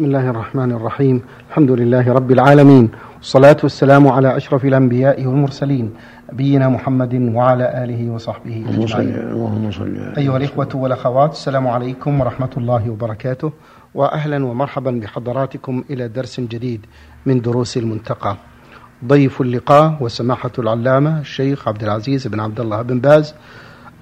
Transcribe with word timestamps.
بسم 0.00 0.08
الله 0.08 0.30
الرحمن 0.30 0.72
الرحيم. 0.72 1.22
الحمد 1.48 1.70
لله 1.70 2.12
رب 2.12 2.30
العالمين. 2.32 2.90
والصلاة 3.16 3.56
والسلام 3.62 4.08
على 4.08 4.36
أشرف 4.36 4.64
الأنبياء 4.64 5.26
والمرسلين 5.26 5.90
نبينا 6.32 6.68
محمد 6.68 7.14
وعلى 7.14 7.84
آله 7.84 8.10
وصحبه 8.10 8.64
أجمعين. 8.68 9.14
أيها 10.18 10.36
الإخوة 10.36 10.68
والأخوات 10.74 11.32
السلام 11.32 11.68
عليكم 11.68 12.20
ورحمة 12.20 12.50
الله 12.56 12.90
وبركاته. 12.90 13.52
وأهلا 13.94 14.44
ومرحبا 14.44 14.90
بحضراتكم 14.90 15.84
إلى 15.90 16.08
درس 16.08 16.40
جديد 16.40 16.86
من 17.26 17.40
دروس 17.40 17.76
المنتقى. 17.76 18.36
ضيف 19.04 19.40
اللقاء 19.40 19.96
وسماحة 20.00 20.52
العلامة 20.58 21.20
الشيخ 21.20 21.68
عبد 21.68 21.82
العزيز 21.82 22.26
بن 22.26 22.40
عبد 22.40 22.60
الله 22.60 22.82
بن 22.82 23.00
باز 23.00 23.34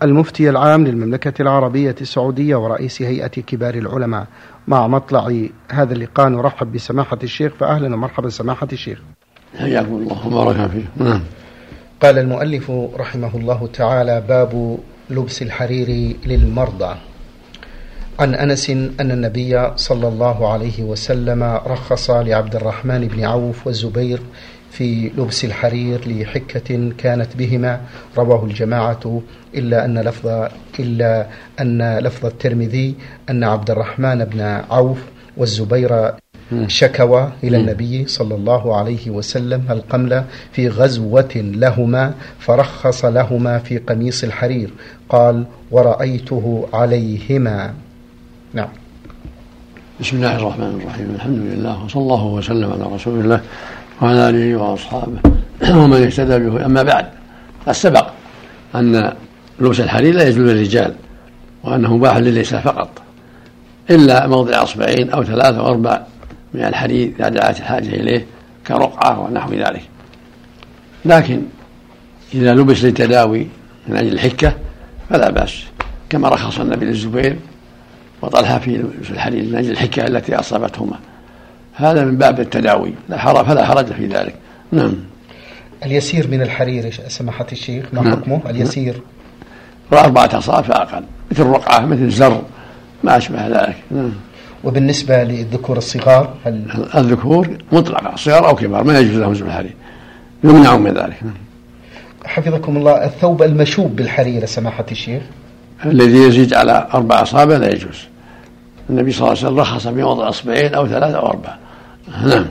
المفتي 0.02 0.50
العام 0.50 0.86
للمملكة 0.86 1.42
العربية 1.42 1.94
السعودية 2.00 2.56
ورئيس 2.56 3.02
هيئة 3.02 3.26
كبار 3.26 3.74
العلماء. 3.74 4.26
مع 4.68 4.86
مطلع 4.86 5.48
هذا 5.70 5.92
اللقاء 5.94 6.28
نرحب 6.28 6.72
بسماحة 6.72 7.18
الشيخ 7.22 7.52
فأهلا 7.60 7.94
ومرحبا 7.94 8.28
سماحة 8.28 8.68
الشيخ. 8.72 8.98
حياكم 9.58 9.94
الله 9.94 10.26
وبارك 10.26 10.70
فيك. 10.70 10.86
نعم. 10.96 11.22
قال 12.02 12.18
المؤلف 12.18 12.70
رحمه 12.96 13.36
الله 13.36 13.68
تعالى 13.72 14.20
باب 14.20 14.78
لبس 15.10 15.42
الحرير 15.42 16.16
للمرضى. 16.26 16.94
عن 18.18 18.34
أنس 18.34 18.70
أن 18.70 19.10
النبي 19.10 19.70
صلى 19.76 20.08
الله 20.08 20.52
عليه 20.52 20.82
وسلم 20.82 21.42
رخص 21.66 22.10
لعبد 22.10 22.56
الرحمن 22.56 23.08
بن 23.08 23.24
عوف 23.24 23.66
والزبير 23.66 24.20
في 24.78 25.10
لبس 25.18 25.44
الحرير 25.44 26.00
لحكة 26.06 26.92
كانت 26.98 27.36
بهما. 27.38 27.80
رواه 28.18 28.44
الجماعة 28.44 29.22
إلا 29.54 29.84
أن 29.84 29.98
لفظ 29.98 30.26
إلا 30.78 31.26
أن 31.60 31.98
لفظ 31.98 32.26
الترمذي 32.26 32.94
أن 33.30 33.44
عبد 33.44 33.70
الرحمن 33.70 34.24
بن 34.24 34.40
عوف 34.70 34.98
والزبير 35.36 36.12
شكوى 36.66 37.32
إلى 37.44 37.56
النبي 37.56 38.06
صلى 38.06 38.34
الله 38.34 38.76
عليه 38.76 39.10
وسلم 39.10 39.62
القمل 39.70 40.24
في 40.52 40.68
غزوة 40.68 41.34
لهما 41.34 42.14
فرخص 42.38 43.04
لهما 43.04 43.58
في 43.58 43.78
قميص 43.78 44.24
الحرير. 44.24 44.70
قال 45.08 45.46
ورأيته 45.70 46.68
عليهما. 46.72 47.74
نعم. 48.54 48.68
بسم 50.00 50.16
الله 50.16 50.36
الرحمن 50.36 50.80
الرحيم. 50.80 51.08
الحمد 51.14 51.38
لله 51.38 51.84
وصلى 51.84 52.02
الله 52.02 52.24
وسلم 52.24 52.72
على 52.72 52.94
رسول 52.94 53.20
الله. 53.20 53.40
وعلى 54.02 54.28
آله 54.28 54.56
وأصحابه. 54.56 55.18
ومن 55.80 56.02
اهتدى 56.02 56.38
به. 56.38 56.66
أما 56.66 56.82
بعد 56.82 57.06
قد 57.66 57.72
سبق 57.72 58.06
أن 58.74 59.12
لبس 59.60 59.80
الحرير 59.80 60.14
لا 60.14 60.28
يجوز 60.28 60.38
للرجال 60.38 60.94
وأنه 61.64 61.96
مباح 61.96 62.16
للنساء 62.16 62.60
فقط 62.60 62.90
إلا 63.90 64.26
موضع 64.26 64.62
أصبعين 64.62 65.10
أو 65.10 65.24
ثلاثة 65.24 65.58
أو 65.58 65.68
أربع 65.68 66.02
من 66.54 66.64
الحديد 66.64 67.14
إذا 67.20 67.28
دعت 67.28 67.58
الحاجة 67.58 67.88
إليه 67.88 68.26
كرقعة 68.66 69.20
ونحو 69.20 69.52
ذلك. 69.52 69.82
لكن 71.04 71.42
إذا 72.34 72.54
لبس 72.54 72.84
للتداوي 72.84 73.46
من 73.88 73.96
أجل 73.96 74.12
الحكة 74.12 74.52
فلا 75.10 75.30
بأس. 75.30 75.64
كما 76.10 76.28
رخص 76.28 76.60
النبي 76.60 76.86
للزبير 76.86 77.36
وطلحة 78.22 78.58
في 78.58 78.70
لبس 78.70 79.10
الحديد 79.10 79.52
من 79.52 79.58
أجل 79.58 79.70
الحكة 79.70 80.06
التي 80.06 80.34
أصابتهما. 80.34 80.98
هذا 81.78 82.04
من 82.04 82.16
باب 82.16 82.40
التداوي 82.40 82.94
لا 83.08 83.18
حرج 83.18 83.44
فلا 83.44 83.66
حرج 83.66 83.86
في 83.86 84.06
ذلك. 84.06 84.34
نعم. 84.72 84.94
اليسير 85.84 86.28
من 86.28 86.42
الحرير 86.42 86.90
سماحة 87.08 87.46
الشيخ؟ 87.52 87.86
ما 87.92 88.02
نعم. 88.02 88.12
حكمه؟ 88.12 88.40
اليسير. 88.50 89.02
وأربعة 89.92 90.30
أصابع 90.38 90.62
فأقل 90.62 91.04
مثل 91.30 91.42
الرقعة 91.42 91.80
مثل 91.80 92.02
الزر 92.02 92.42
ما 93.04 93.16
أشبه 93.16 93.46
ذلك. 93.46 93.76
نعم. 93.90 94.12
وبالنسبة 94.64 95.22
للذكور 95.24 95.76
الصغار 95.76 96.34
هل 96.44 96.64
الذكور 96.94 97.48
مطلقة 97.72 98.16
صغار 98.16 98.48
أو 98.48 98.54
كبار 98.54 98.84
ما 98.84 98.98
يجوز 98.98 99.16
لهم 99.16 99.34
زب 99.34 99.46
الحرير. 99.46 99.74
يمنع 100.44 100.76
من 100.76 100.94
ذلك. 100.94 101.20
حفظكم 102.24 102.76
الله 102.76 103.04
الثوب 103.04 103.42
المشوب 103.42 103.96
بالحرير 103.96 104.46
سماحة 104.46 104.86
الشيخ. 104.90 105.22
الذي 105.84 106.18
يزيد 106.18 106.54
على 106.54 106.88
أربع 106.94 107.22
أصابع 107.22 107.56
لا 107.56 107.74
يجوز. 107.74 107.98
النبي 108.90 109.12
صلى 109.12 109.18
الله 109.20 109.38
عليه 109.38 109.46
وسلم 109.46 109.60
رخص 109.60 109.88
في 109.88 110.02
وضع 110.02 110.28
أصبعين 110.28 110.74
أو 110.74 110.86
ثلاثة 110.86 111.16
أو 111.16 111.26
أربعة. 111.26 111.58
نعم 112.08 112.46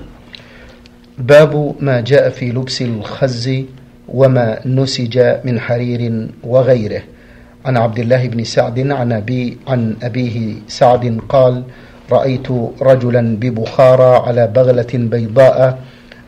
باب 1.17 1.75
ما 1.79 2.01
جاء 2.01 2.29
في 2.29 2.51
لبس 2.51 2.81
الخز 2.81 3.63
وما 4.07 4.59
نسج 4.65 5.17
من 5.43 5.59
حرير 5.59 6.27
وغيره. 6.43 7.01
عن 7.65 7.77
عبد 7.77 7.99
الله 7.99 8.27
بن 8.27 8.43
سعد 8.43 8.91
عن 8.91 9.11
أبي 9.11 9.57
عن 9.67 9.95
أبيه 10.03 10.53
سعد 10.67 11.19
قال 11.29 11.63
رأيت 12.11 12.47
رجلا 12.81 13.37
ببخارى 13.37 14.15
على 14.27 14.47
بغلة 14.47 14.93
بيضاء 14.93 15.79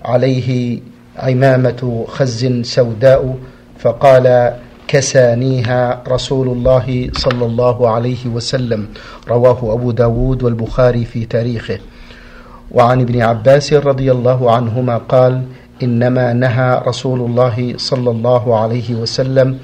عليه 0.06 0.80
عمامة 1.18 2.06
خز 2.08 2.62
سوداء 2.62 3.36
فقال 3.80 4.54
كسانيها 4.88 6.04
رسول 6.08 6.48
الله 6.48 7.10
صلى 7.14 7.46
الله 7.46 7.90
عليه 7.90 8.28
وسلم. 8.28 8.88
رواه 9.28 9.74
أبو 9.74 9.92
داود 9.92 10.44
والبخاري 10.44 11.06
في 11.06 11.26
تاريخه. 11.26 11.80
وعن 12.72 13.02
ابن 13.02 13.22
عباس 13.22 13.74
رضي 13.74 14.12
الله 14.12 14.52
عنهما 14.52 14.98
قال 14.98 15.44
إنما 15.84 16.34
نهى 16.34 16.82
رسول 16.88 17.20
الله 17.22 17.74
صلى 17.78 18.10
الله 18.12 18.60
عليه 18.60 18.96
وسلم 18.96 19.58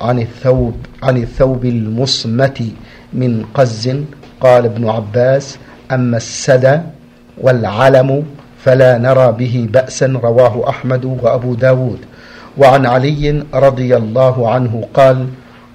عن 0.00 0.18
الثوب 0.18 0.74
عن 1.02 1.16
الثوب 1.16 1.64
المصمت 1.64 2.58
من 3.12 3.44
قز. 3.54 3.84
قال 4.40 4.64
ابن 4.64 4.88
عباس 4.88 5.58
أما 5.92 6.16
السدى 6.16 6.78
والعلم 7.40 8.24
فلا 8.58 8.98
نرى 8.98 9.32
به 9.32 9.68
بأسا 9.72 10.06
رواه 10.06 10.68
أحمد 10.68 11.04
وأبو 11.04 11.54
داود 11.54 11.98
وعن 12.58 12.86
علي 12.86 13.42
رضي 13.54 13.96
الله 13.96 14.50
عنه 14.50 14.84
قال 14.94 15.26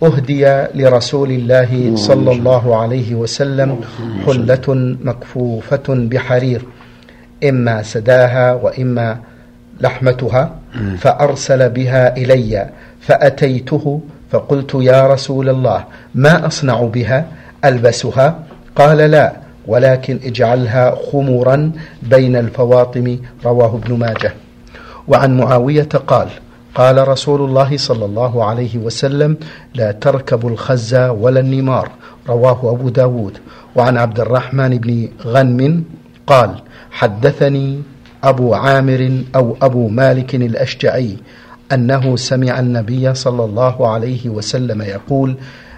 أهدي 0.03 0.45
لرسول 0.75 1.31
الله 1.31 1.95
صلى 1.95 2.31
الله 2.31 2.75
عليه 2.75 3.15
وسلم 3.15 3.79
حلة 4.25 4.67
مكفوفة 5.03 5.87
بحرير 5.89 6.61
إما 7.43 7.83
سداها 7.83 8.53
وإما 8.53 9.17
لحمتها 9.81 10.51
فأرسل 10.97 11.69
بها 11.69 12.17
إلي 12.17 12.69
فأتيته 13.01 14.01
فقلت 14.31 14.71
يا 14.75 15.07
رسول 15.07 15.49
الله 15.49 15.83
ما 16.15 16.47
أصنع 16.47 16.81
بها؟ 16.81 17.25
ألبسها؟ 17.65 18.39
قال 18.75 18.97
لا 18.97 19.33
ولكن 19.67 20.19
اجعلها 20.23 20.95
خمرا 21.11 21.71
بين 22.03 22.35
الفواطم 22.35 23.17
رواه 23.45 23.75
ابن 23.75 23.93
ماجه. 23.93 24.33
وعن 25.07 25.37
معاوية 25.37 25.89
قال 26.07 26.27
قال 26.75 27.07
رسول 27.07 27.41
الله 27.41 27.77
صلى 27.77 28.05
الله 28.05 28.45
عليه 28.45 28.77
وسلم 28.77 29.37
لا 29.75 29.91
تركبوا 29.91 30.49
الخز 30.49 30.95
ولا 30.95 31.39
النمار 31.39 31.89
رواه 32.29 32.71
أبو 32.71 32.89
داود. 32.89 33.37
وعن 33.75 33.97
عبد 33.97 34.19
الرحمن 34.19 34.77
بن 34.77 35.07
غنم 35.25 35.83
قال 36.27 36.55
حدثني 36.97 37.81
أبو 38.23 38.53
عامر 38.53 39.23
أو 39.35 39.57
أبو 39.61 39.87
مالك 39.87 40.35
الأشجعي 40.35 41.17
أنه 41.71 42.15
سمع 42.15 42.59
النبي 42.59 43.13
صلى 43.13 43.43
الله 43.45 43.93
عليه 43.93 44.29
وسلم 44.29 44.81
يقول 44.81 45.37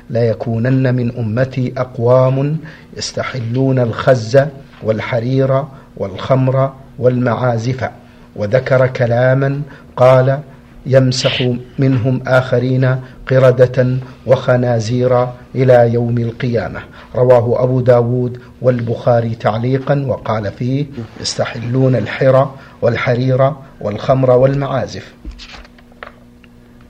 لا 0.09 0.24
يكونن 0.24 0.96
من 0.96 1.18
أمتي 1.18 1.74
أقوام 1.78 2.57
يستحلون 2.97 3.80
الخز 3.80 4.40
والحرير 4.84 5.63
والخمر 5.97 6.74
والمعازف. 7.00 7.90
وذكر 8.36 8.88
كلاما 8.88 9.62
قال 9.97 10.40
يمسح 10.85 11.53
منهم 11.79 12.22
آخرين 12.28 12.95
قردة 13.31 13.97
وخنازير 14.25 15.28
إلى 15.56 15.94
يوم 15.94 16.17
القيامة. 16.17 16.79
رواه 17.16 17.63
أبو 17.63 17.81
داود 17.81 18.40
والبخاري 18.62 19.35
تعليقا 19.35 20.06
وقال 20.07 20.51
فيه 20.51 20.85
يستحلون 21.22 21.95
الحرى 21.95 22.56
والحرير 22.81 23.51
والخمر 23.81 24.31
والمعازف. 24.31 25.13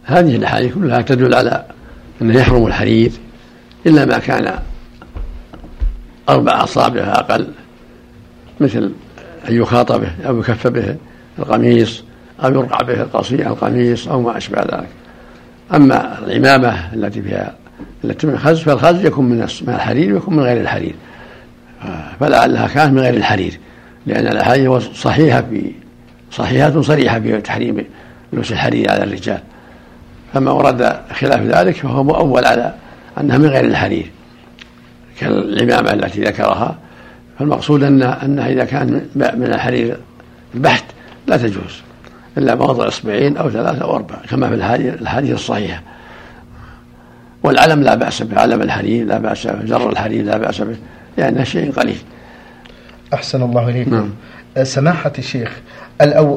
هذه 0.03 0.35
الأحاديث 0.35 0.73
كلها 0.73 1.01
تدل 1.01 1.33
على 1.33 1.65
أنه 2.21 2.39
يحرم 2.39 2.67
الحرير 2.67 3.11
إلا 3.85 4.05
ما 4.05 4.17
كان 4.17 4.59
أربع 6.29 6.63
أصابع 6.63 7.01
أقل 7.01 7.47
مثل 8.59 8.91
أن 9.49 9.55
يخاط 9.55 9.91
به 9.91 10.11
أو 10.27 10.39
يكف 10.39 10.67
به 10.67 10.95
القميص 11.39 12.03
أو 12.43 12.51
يرقع 12.51 12.77
به 12.81 13.01
القصير 13.01 13.47
القميص 13.47 14.07
أو 14.07 14.21
ما 14.21 14.37
أشبه 14.37 14.61
ذلك. 14.61 14.87
أما 15.73 16.19
العمامة 16.19 16.93
التي 16.93 17.21
فيها 17.21 17.55
التي 18.03 18.27
من 18.27 18.33
الخز 18.33 18.59
فالخز 18.59 19.05
يكون 19.05 19.25
من 19.25 19.37
من 19.37 19.73
الحرير 19.73 20.13
ويكون 20.13 20.35
من 20.35 20.43
غير 20.43 20.61
الحرير. 20.61 20.95
فلعلها 22.19 22.67
كانت 22.67 22.93
من 22.93 22.99
غير 22.99 23.13
الحرير 23.13 23.59
لأن 24.05 24.27
الأحاديث 24.27 24.71
صحيحة 24.93 25.41
في 25.41 25.71
صحيحة 26.31 26.81
صريحة 26.81 27.19
في 27.19 27.41
تحريم 27.41 27.85
لبس 28.33 28.51
الحرير 28.51 28.91
على 28.91 29.03
الرجال. 29.03 29.39
فما 30.33 30.51
ورد 30.51 30.99
خلاف 31.13 31.41
ذلك 31.41 31.75
فهو 31.75 32.03
مؤول 32.03 32.45
على 32.45 32.73
أنها 33.19 33.37
من 33.37 33.45
غير 33.45 33.65
الحرير. 33.65 34.11
كالعمامة 35.19 35.93
التي 35.93 36.23
ذكرها 36.23 36.77
فالمقصود 37.39 37.83
أن 37.83 38.03
أنها 38.03 38.49
إذا 38.49 38.65
كان 38.65 39.01
من 39.15 39.53
الحرير 39.53 39.97
البحت 40.55 40.85
لا 41.27 41.37
تجوز. 41.37 41.81
إلا 42.37 42.55
بوضع 42.55 42.87
إصبعين 42.87 43.37
أو 43.37 43.49
ثلاثة 43.49 43.81
أو 43.81 43.95
أربعة 43.95 44.27
كما 44.29 44.49
في 44.49 44.55
الحديث 45.01 45.33
الصحيحة 45.33 45.81
والعلم 47.43 47.83
لا 47.83 47.95
بأس 47.95 48.23
به 48.23 48.39
علم 48.39 48.61
الحرير 48.61 49.05
لا 49.05 49.17
بأس 49.17 49.47
به 49.47 49.65
جر 49.65 49.89
الحرير 49.89 50.25
لا 50.25 50.37
بأس 50.37 50.61
به 50.61 50.75
لأنه 51.17 51.43
شيء 51.43 51.71
قليل. 51.71 51.97
أحسن 53.13 53.43
الله 53.43 53.69
إليكم. 53.69 53.95
نعم. 53.95 54.09
سماحة 54.63 55.11
الشيخ 55.17 55.59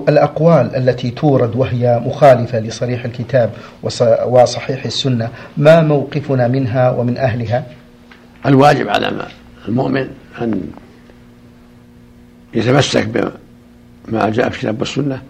الأقوال 0.09 0.77
التي 0.77 1.11
تورد 1.11 1.56
وهي 1.56 2.00
مخالفة 2.06 2.61
لصريح 2.61 3.05
الكتاب 3.05 3.50
وصحيح 4.27 4.85
السنة 4.85 5.29
ما 5.56 5.81
موقفنا 5.81 6.49
منها 6.49 6.91
ومن 6.91 7.19
أهلها؟ 7.19 7.65
الواجب 8.47 8.88
على 8.88 9.12
المؤمن 9.69 10.09
أن 10.43 10.61
يتمسك 12.55 13.33
بما 14.09 14.31
جاء 14.31 14.49
في 14.49 14.56
الكتاب 14.56 14.81
والسنة 14.81 15.23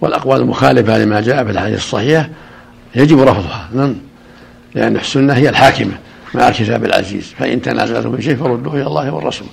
والأقوال 0.00 0.40
المخالفة 0.40 0.98
لما 0.98 1.20
جاء 1.20 1.44
في 1.44 1.50
الحديث 1.50 1.78
الصحيحة 1.78 2.28
يجب 2.94 3.20
رفضها 3.20 3.68
نعم. 3.74 3.94
لأن 4.74 4.96
السنة 4.96 5.32
هي 5.32 5.48
الحاكمة 5.48 5.92
مع 6.34 6.48
الكتاب 6.48 6.84
العزيز. 6.84 7.34
فإن 7.38 7.62
تنازلتم 7.62 8.16
في 8.16 8.22
شيء 8.22 8.36
فردوه 8.36 8.74
إلى 8.74 8.86
الله 8.86 9.14
والرسول. 9.14 9.48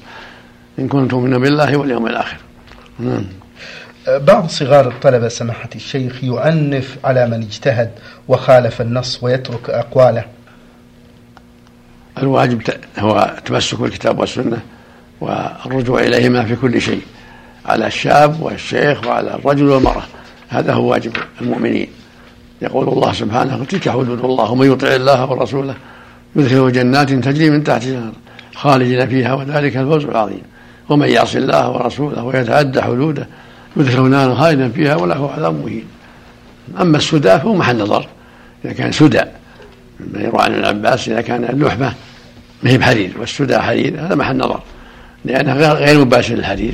إن 0.79 0.87
كنتم 0.87 1.23
من 1.23 1.39
بالله 1.39 1.77
واليوم 1.77 2.07
الآخر. 2.07 2.37
نعم. 2.99 3.23
بعض 4.07 4.49
صغار 4.49 4.87
الطلبة 4.87 5.27
سماحة 5.27 5.69
الشيخ 5.75 6.23
يعنف 6.23 6.97
على 7.03 7.27
من 7.27 7.41
اجتهد 7.41 7.91
وخالف 8.27 8.81
النص 8.81 9.19
ويترك 9.23 9.69
أقواله. 9.69 10.23
الواجب 12.17 12.61
هو 12.99 13.33
تمسك 13.45 13.79
بالكتاب 13.79 14.19
والسنة 14.19 14.59
والرجوع 15.21 15.99
إليهما 15.99 16.45
في 16.45 16.55
كل 16.55 16.81
شيء 16.81 17.01
على 17.65 17.87
الشاب 17.87 18.41
والشيخ 18.41 19.07
وعلى 19.07 19.35
الرجل 19.35 19.69
والمرأة. 19.69 20.03
هذا 20.53 20.73
هو 20.73 20.91
واجب 20.91 21.11
المؤمنين. 21.41 21.87
يقول 22.61 22.87
الله 22.87 23.13
سبحانه 23.13 23.65
تلك 23.65 23.89
حدود 23.89 24.25
الله 24.25 24.51
ومن 24.51 24.71
يطع 24.71 24.87
الله 24.87 25.31
ورسوله 25.31 25.75
يدخله 26.35 26.69
جنات 26.69 27.11
تجري 27.11 27.49
من 27.49 27.63
تحتها 27.63 28.11
خالدين 28.55 29.07
فيها 29.07 29.33
وذلك 29.33 29.77
الفوز 29.77 30.05
العظيم. 30.05 30.41
ومن 30.89 31.09
يعص 31.09 31.35
الله 31.35 31.71
ورسوله 31.71 32.23
ويتعدى 32.23 32.81
حدوده 32.81 33.27
يدخله 33.77 34.01
نارا 34.01 34.35
خالدا 34.35 34.69
فيها 34.69 34.95
وله 34.95 35.31
عذاب 35.31 35.65
مهين. 35.65 35.85
أما 36.81 36.97
السدى 36.97 37.29
فهو 37.39 37.55
محل 37.55 37.77
نظر 37.77 38.07
إذا 38.65 38.73
كان 38.73 38.91
سدى 38.91 39.21
يروى 40.15 40.41
عن 40.41 40.53
ابن 40.53 40.65
عباس 40.65 41.09
إذا 41.09 41.21
كان 41.21 41.43
اللحمة 41.43 41.93
ما 42.63 42.69
هي 42.69 42.77
بحرير 42.77 43.11
والسدى 43.19 43.59
حرير 43.59 43.99
هذا 43.99 44.15
محل 44.15 44.37
نظر 44.37 44.59
لأنه 45.25 45.73
غير 45.73 45.99
مباشر 45.99 46.35
للحرير 46.35 46.73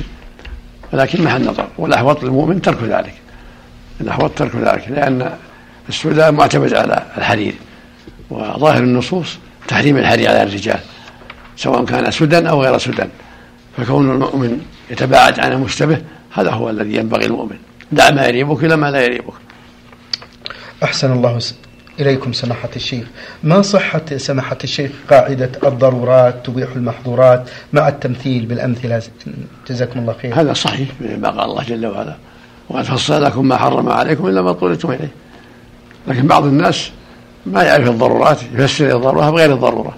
ولكن 0.92 1.24
محل 1.24 1.44
نظر 1.44 1.66
والأحوط 1.78 2.24
للمؤمن 2.24 2.62
ترك 2.62 2.82
ذلك. 2.82 3.14
الاحوط 4.00 4.38
ترك 4.38 4.56
ذلك 4.56 4.88
لأن 4.88 5.32
السدى 5.88 6.30
معتمد 6.30 6.74
على 6.74 7.02
الحرير 7.18 7.54
وظاهر 8.30 8.82
النصوص 8.82 9.38
تحريم 9.68 9.96
الحرير 9.96 10.28
على 10.28 10.42
الرجال 10.42 10.80
سواء 11.56 11.84
كان 11.84 12.10
سدى 12.10 12.48
أو 12.48 12.62
غير 12.62 12.78
سدى 12.78 13.04
فكون 13.76 14.10
المؤمن 14.10 14.60
يتباعد 14.90 15.40
عن 15.40 15.52
المشتبه 15.52 15.98
هذا 16.32 16.50
هو 16.50 16.70
الذي 16.70 16.96
ينبغي 16.96 17.26
المؤمن 17.26 17.56
دع 17.92 18.10
ما 18.10 18.26
يريبك 18.26 18.64
إلى 18.64 18.76
ما 18.76 18.90
لا 18.90 19.02
يريبك. 19.02 19.34
أحسن 20.82 21.12
الله 21.12 21.38
إليكم 22.00 22.32
سماحة 22.32 22.68
الشيخ. 22.76 23.06
ما 23.42 23.62
صحة 23.62 24.16
سماحة 24.16 24.58
الشيخ 24.64 24.90
قاعدة 25.10 25.50
الضرورات 25.64 26.46
تبيح 26.46 26.70
المحظورات 26.76 27.50
مع 27.72 27.88
التمثيل 27.88 28.46
بالأمثلة؟ 28.46 29.02
جزاكم 29.68 30.00
الله 30.00 30.12
خير. 30.22 30.40
هذا 30.40 30.52
صحيح 30.52 30.88
ما 31.00 31.30
قال 31.30 31.50
الله 31.50 31.62
جل 31.62 31.86
وعلا. 31.86 32.16
وقد 32.70 32.84
فصل 32.84 33.22
لكم 33.22 33.48
ما 33.48 33.56
حرم 33.56 33.88
عليكم 33.88 34.26
إلا 34.26 34.42
ما 34.42 34.50
اضطررتم 34.50 34.90
إليه. 34.90 35.10
لكن 36.08 36.26
بعض 36.26 36.44
الناس 36.44 36.90
ما 37.46 37.62
يعرف 37.62 37.88
الضرورات 37.88 38.38
يفسر 38.54 38.96
الضرورة 38.96 39.30
بغير 39.30 39.52
الضرورة. 39.52 39.94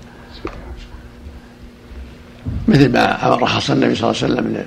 مثل 2.69 2.92
ما 2.92 3.19
رخص 3.22 3.70
النبي 3.70 3.94
صلى 3.94 4.10
الله 4.10 4.22
عليه 4.22 4.32
وسلم 4.32 4.66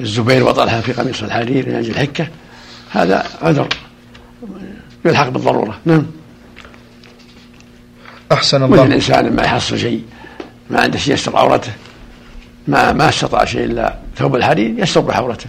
للزبير 0.00 0.44
وطلحة 0.44 0.80
في 0.80 0.92
قميص 0.92 1.22
الحرير 1.22 1.68
من 1.68 1.74
أجل 1.74 1.90
الحكة. 1.90 2.28
هذا 2.90 3.24
عذر 3.42 3.68
يلحق 5.04 5.28
بالضرورة. 5.28 5.78
نعم. 5.84 6.06
أحسن 8.32 8.62
الله. 8.62 8.84
الإنسان 8.84 9.36
ما 9.36 9.42
يحصل 9.42 9.78
شيء 9.78 10.04
ما 10.70 10.80
عنده 10.80 10.98
شيء 10.98 11.14
يستر 11.14 11.36
عورته 11.36 11.72
ما 12.68 12.92
ما 12.92 13.08
استطاع 13.08 13.44
شيء 13.44 13.64
إلا 13.64 13.98
ثوب 14.16 14.36
الحرير 14.36 14.74
يستر 14.78 15.00
بحورته 15.00 15.46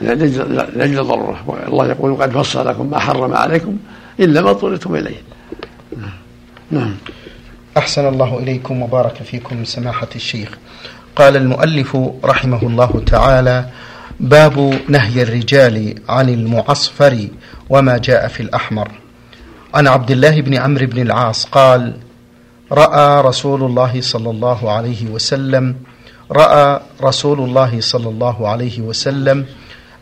لأجل 0.00 1.00
الضرورة 1.00 1.64
الله 1.68 1.86
يقول 1.86 2.22
قد 2.22 2.30
فصل 2.30 2.68
لكم 2.68 2.90
ما 2.90 2.98
حرم 2.98 3.34
عليكم 3.34 3.76
إلا 4.20 4.40
ما 4.40 4.50
اضطررتم 4.50 4.94
إليه. 4.94 5.22
نعم. 6.70 6.94
أحسن 7.76 8.08
الله 8.08 8.38
إليكم 8.38 8.82
وبارك 8.82 9.14
فيكم 9.14 9.64
سماحة 9.64 10.08
الشيخ. 10.16 10.58
قال 11.16 11.36
المؤلف 11.36 11.96
رحمه 12.24 12.62
الله 12.62 13.02
تعالى 13.06 13.64
باب 14.20 14.80
نهي 14.88 15.22
الرجال 15.22 15.94
عن 16.08 16.28
المعصفر 16.28 17.28
وما 17.70 17.98
جاء 17.98 18.28
في 18.28 18.42
الأحمر. 18.42 18.90
عن 19.74 19.86
عبد 19.86 20.10
الله 20.10 20.40
بن 20.40 20.54
عمرو 20.54 20.86
بن 20.86 21.02
العاص 21.02 21.44
قال 21.44 21.96
رأى 22.72 23.22
رسول 23.22 23.62
الله 23.62 24.00
صلى 24.00 24.30
الله 24.30 24.72
عليه 24.72 25.06
وسلم 25.06 25.76
رأى 26.32 26.80
رسول 27.02 27.40
الله 27.40 27.80
صلى 27.80 28.08
الله 28.08 28.48
عليه 28.48 28.80
وسلم 28.80 29.46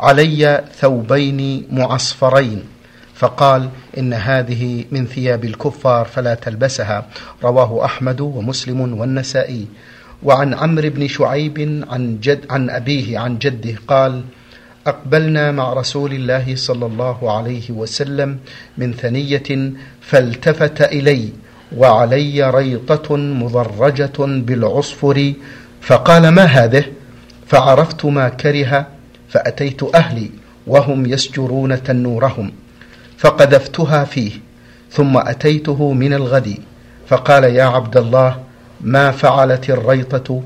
علي 0.00 0.64
ثوبين 0.80 1.66
معصفرين. 1.70 2.62
فقال 3.14 3.68
إن 3.98 4.12
هذه 4.12 4.84
من 4.90 5.06
ثياب 5.06 5.44
الكفار 5.44 6.04
فلا 6.06 6.34
تلبسها. 6.34 7.06
رواه 7.44 7.84
أحمد 7.84 8.20
ومسلم 8.20 9.00
والنسائي. 9.00 9.66
وعن 10.22 10.54
عمرو 10.54 10.90
بن 10.90 11.08
شعيب 11.08 11.84
عن 11.90 12.20
جد 12.20 12.40
عن 12.50 12.70
أبيه 12.70 13.18
عن 13.18 13.38
جده 13.38 13.74
قال 13.88 14.22
أقبلنا 14.86 15.52
مع 15.52 15.72
رسول 15.72 16.12
الله 16.12 16.56
صلى 16.56 16.86
الله 16.86 17.36
عليه 17.36 17.70
وسلم 17.70 18.38
من 18.78 18.92
ثنية 18.92 19.72
فالتفت 20.00 20.82
إلي 20.82 21.32
وعلي 21.76 22.50
ريطة 22.50 23.16
مضرجة 23.16 24.18
بالعصفر 24.18 25.32
فقال 25.80 26.28
ما 26.28 26.44
هذه؟ 26.44 26.84
فعرفت 27.46 28.04
ما 28.04 28.28
كره 28.28 28.86
فأتيت 29.28 29.94
أهلي 29.94 30.30
وهم 30.66 31.06
يسجرون 31.06 31.82
تنورهم 31.82 32.52
فقذفتها 33.18 34.04
فيه 34.04 34.32
ثم 34.90 35.16
أتيته 35.16 35.92
من 35.92 36.12
الغد 36.12 36.54
فقال 37.08 37.44
يا 37.44 37.64
عبد 37.64 37.96
الله 37.96 38.36
ما 38.80 39.10
فعلت 39.10 39.70
الريطة؟ 39.70 40.42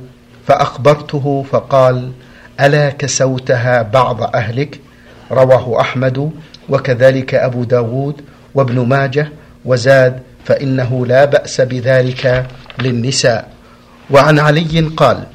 فأخبرته 0.47 1.45
فقال 1.51 2.13
ألا 2.61 2.91
كسوتها 2.91 3.83
بعض 3.83 4.23
أهلك؟ 4.23 4.81
رواه 5.31 5.81
أحمد 5.81 6.31
وكذلك 6.69 7.35
أبو 7.35 7.65
داود 7.65 8.21
وابن 8.55 8.87
ماجه 8.87 9.29
وزاد 9.65 10.21
فإنه 10.45 11.07
لا 11.07 11.25
بأس 11.25 11.61
بذلك 11.61 12.47
للنساء. 12.79 13.53
وعن 14.11 14.39
علي 14.39 14.81
قال 14.81 15.27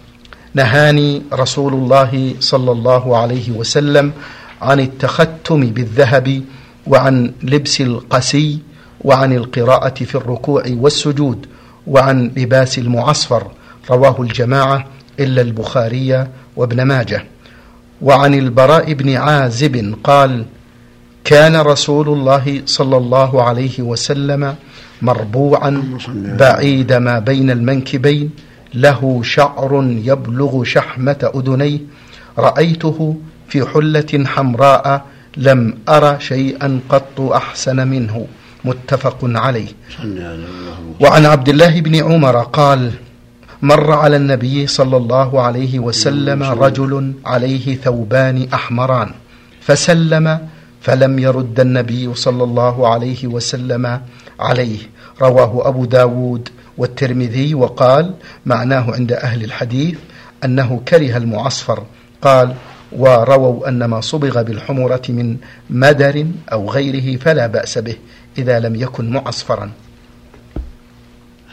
نهاني 0.58 1.22
رسول 1.34 1.74
الله 1.74 2.34
صلى 2.40 2.72
الله 2.72 3.18
عليه 3.18 3.52
وسلم 3.52 4.12
عن 4.62 4.80
التختم 4.80 5.60
بالذهب 5.60 6.42
وعن 6.88 7.32
لبس 7.44 7.82
القسي 7.82 8.60
وعن 9.02 9.34
القراءة 9.34 10.04
في 10.04 10.16
الركوع 10.16 10.64
والسجود 10.68 11.46
وعن 11.88 12.32
لباس 12.38 12.78
المعصفر 12.78 13.44
رواه 13.92 14.22
الجماعة 14.22 14.86
إلا 15.20 15.42
البخاري 15.42 16.28
وابن 16.56 16.82
ماجه. 16.82 17.24
وعن 18.02 18.34
البراء 18.34 18.94
بن 18.94 19.16
عازب 19.16 19.96
قال 20.04 20.46
كان 21.24 21.56
رسول 21.56 22.08
الله 22.10 22.62
صلى 22.66 22.98
الله 22.98 23.44
عليه 23.44 23.82
وسلم. 23.82 24.56
مربوعا 25.02 25.84
بعيد 26.40 26.94
ما 26.94 27.20
بين 27.20 27.52
المنكبين 27.52 28.30
له 28.86 29.02
شعر 29.24 29.72
يبلغ 30.10 30.54
شحمة 30.64 31.22
أذنيه. 31.38 31.80
رأيته 32.48 32.98
في 33.50 33.58
حلة 33.72 34.12
حمراء 34.34 34.86
لم 35.38 35.62
أر 35.90 36.20
شيئا 36.20 36.70
قط 36.90 37.18
أحسن 37.42 37.88
منه. 37.88 38.16
متفق 38.66 39.20
عليه. 39.24 39.72
وعن 41.02 41.24
عبد 41.26 41.50
الله 41.50 41.74
بن 41.82 41.96
عمر 42.08 42.38
قال 42.60 42.82
مر 43.62 43.90
على 43.92 44.18
النبي 44.22 44.68
صلى 44.68 44.98
الله 44.98 45.42
عليه 45.42 45.80
وسلم 45.80 46.44
رجل 46.44 46.94
عليه 47.26 47.76
ثوبان 47.76 48.48
أحمران. 48.54 49.10
فسلم 49.62 50.26
فلم 50.82 51.20
يرد 51.20 51.58
النبي 51.60 52.06
صلى 52.16 52.44
الله 52.44 52.76
عليه 52.88 53.22
وسلم 53.28 54.02
عليه. 54.40 54.80
رواه 55.22 55.68
أبو 55.70 55.86
داود 55.86 56.50
والترمذي 56.78 57.54
وقال 57.54 58.14
معناه 58.46 58.94
عند 58.94 59.12
أهل 59.12 59.44
الحديث 59.44 59.98
أنه 60.46 60.82
كره 60.88 61.18
المعصفر. 61.18 61.84
قال 62.22 62.54
ورووا 62.92 63.70
أن 63.70 63.86
ما 63.86 64.02
صبغ 64.02 64.42
بالحمرة 64.42 65.02
من 65.10 65.38
مدر 65.70 66.26
أو 66.52 66.70
غيره 66.70 67.18
فلا 67.18 67.48
بأس 67.48 67.78
به 67.78 67.96
إذا 68.38 68.60
لم 68.60 68.76
يكن 68.76 69.10
معصفرا. 69.10 69.72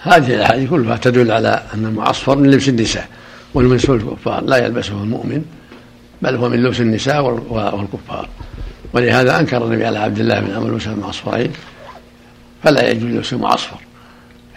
هذه 0.03 0.35
الأحاديث 0.35 0.71
كلها 0.71 0.97
تدل 0.97 1.33
على 1.33 1.63
أن 1.75 1.85
المعصفر 1.85 2.37
من 2.37 2.51
لبس 2.51 2.69
النساء 2.69 3.09
والمنس 3.55 3.91
الكفار. 3.91 4.45
لا 4.45 4.57
يلبسه 4.57 5.03
المؤمن 5.03 5.45
بل 6.23 6.37
هو 6.37 6.49
من 6.49 6.63
لبس 6.63 6.81
النساء 6.81 7.23
والكفار. 7.51 8.29
ولهذا 8.93 9.41
أنكر 9.41 9.65
النبي 9.65 9.87
على 9.87 9.99
عبد 9.99 10.19
الله 10.19 10.41
بن 10.41 10.55
عمرو 10.55 10.75
لبس 10.75 10.87
المعصفرين 10.87 11.53
فلا 12.63 12.91
يجوز 12.91 13.11
لبس 13.11 13.33
المعصفر 13.33 13.77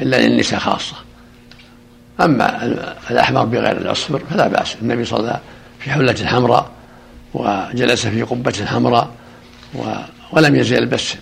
إلا 0.01 0.27
للنساء 0.27 0.59
خاصة. 0.59 0.95
أما 2.21 2.65
الأحمر 3.11 3.45
بغير 3.45 3.77
الأصفر 3.77 4.19
فلا 4.29 4.47
بأس. 4.47 4.75
النبي 4.81 5.05
صلى 5.05 5.39
في 5.79 5.91
حلة 5.91 6.25
حمراء 6.25 6.69
وجلس 7.33 8.07
في 8.07 8.21
قبة 8.21 8.65
حمراء 8.65 9.09
ولم 10.31 10.55
يزل 10.55 10.75
يلبس 10.75 11.15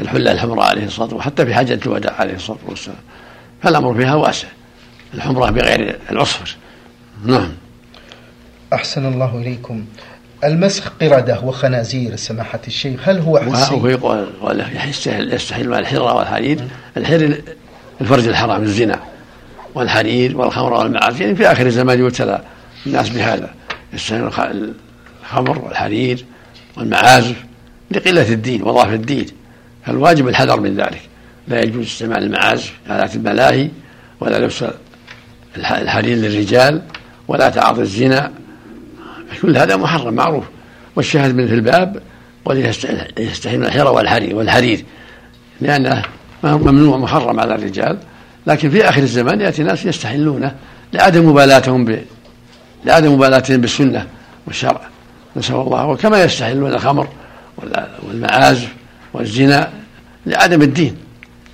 الحلة 0.00 0.32
الحمراء 0.32 0.66
عليه 0.66 0.84
الصلاة 0.84 1.02
والسلام 1.02 1.18
وحتى 1.20 1.46
في 1.46 1.54
حجة 1.54 1.80
الوداع 1.86 2.14
عليه 2.18 2.34
الصلاة 2.34 2.58
والسلام. 2.66 2.98
فالأمر 3.62 3.94
فيها 3.94 4.14
واسع. 4.14 4.48
الحمرة 5.14 5.50
بغير 5.50 5.98
العصفر. 6.10 6.56
نعم. 7.24 7.52
أحسن 8.72 9.12
الله 9.12 9.36
إليكم. 9.38 9.84
المسخ 10.44 10.92
قردة 11.00 11.40
وخنازير 11.40 12.16
سماحة 12.16 12.60
الشيخ 12.66 13.08
هل 13.08 13.18
هو 13.18 13.38
حسي؟ 13.38 13.74
وهو 13.74 13.88
يقول 13.88 14.64
يستحل 15.32 15.74
الحرة 15.74 16.14
والحرير. 16.14 16.68
الحر 16.96 17.40
الفرج 18.00 18.28
الحرام 18.28 18.62
الزنا 18.62 19.00
والحرير 19.74 20.36
والخمر 20.36 20.72
والمعازف 20.72 21.20
يعني 21.20 21.36
في 21.36 21.52
آخر 21.52 21.66
الزمان 21.66 21.98
يبتلى 21.98 22.42
الناس 22.86 23.08
بهذا. 23.08 23.54
يستحل 23.92 24.72
الخمر 25.22 25.58
والحرير 25.58 26.24
والمعازف 26.76 27.44
لقلة 27.90 28.32
الدين 28.32 28.62
وضعف 28.62 28.92
الدين. 28.92 29.26
فالواجب 29.86 30.28
الحذر 30.28 30.60
من 30.60 30.76
ذلك. 30.76 31.00
لا 31.48 31.60
يجوز 31.60 31.86
استعمال 31.86 32.22
المعازف 32.22 32.72
آلات 32.86 33.16
الملاهي 33.16 33.68
ولا 34.20 34.38
لبس 34.38 34.64
الحرير 35.56 36.16
للرجال 36.16 36.82
ولا 37.28 37.48
تعاطي 37.48 37.80
الزنا. 37.80 38.32
كل 39.42 39.56
هذا 39.56 39.76
محرم 39.76 40.14
معروف. 40.14 40.44
والشاهد 40.96 41.34
من 41.34 41.48
في 41.48 41.54
الباب 41.54 42.02
من 43.58 43.64
الحرى 43.64 43.88
والحرير 43.88 44.36
والحرير. 44.36 44.84
لأنه 45.60 46.02
ممنوع 46.42 46.96
محرم 46.96 47.40
على 47.40 47.54
الرجال 47.54 47.98
لكن 48.46 48.70
في 48.70 48.88
آخر 48.88 49.02
الزمان 49.02 49.40
يأتي 49.40 49.62
ناس 49.62 49.84
يستحلونه 49.84 50.54
لعدم 50.92 51.28
مبالاتهم 51.28 51.84
ب... 51.84 51.98
لعدم 52.84 53.12
مبالاتهم 53.12 53.60
بالسنة 53.60 54.06
والشرع. 54.46 54.80
نسأل 55.36 55.54
الله. 55.54 55.86
وكما 55.86 56.22
يستحلون 56.22 56.74
الخمر 56.74 57.08
والمعازف 58.02 58.72
والزنا 59.14 59.70
لعدم 60.26 60.62
الدين. 60.62 60.96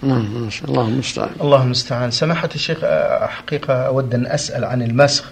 نعم 0.03 0.49
الله 0.69 0.89
المستعان. 0.89 1.31
الله 1.41 1.63
المستعان 1.63 2.11
سماحة 2.11 2.49
الشيخ 2.55 2.79
حقيقة 3.23 3.75
أود 3.75 4.15
أن 4.15 4.27
أسأل 4.27 4.65
عن 4.65 4.83
المسخ 4.83 5.25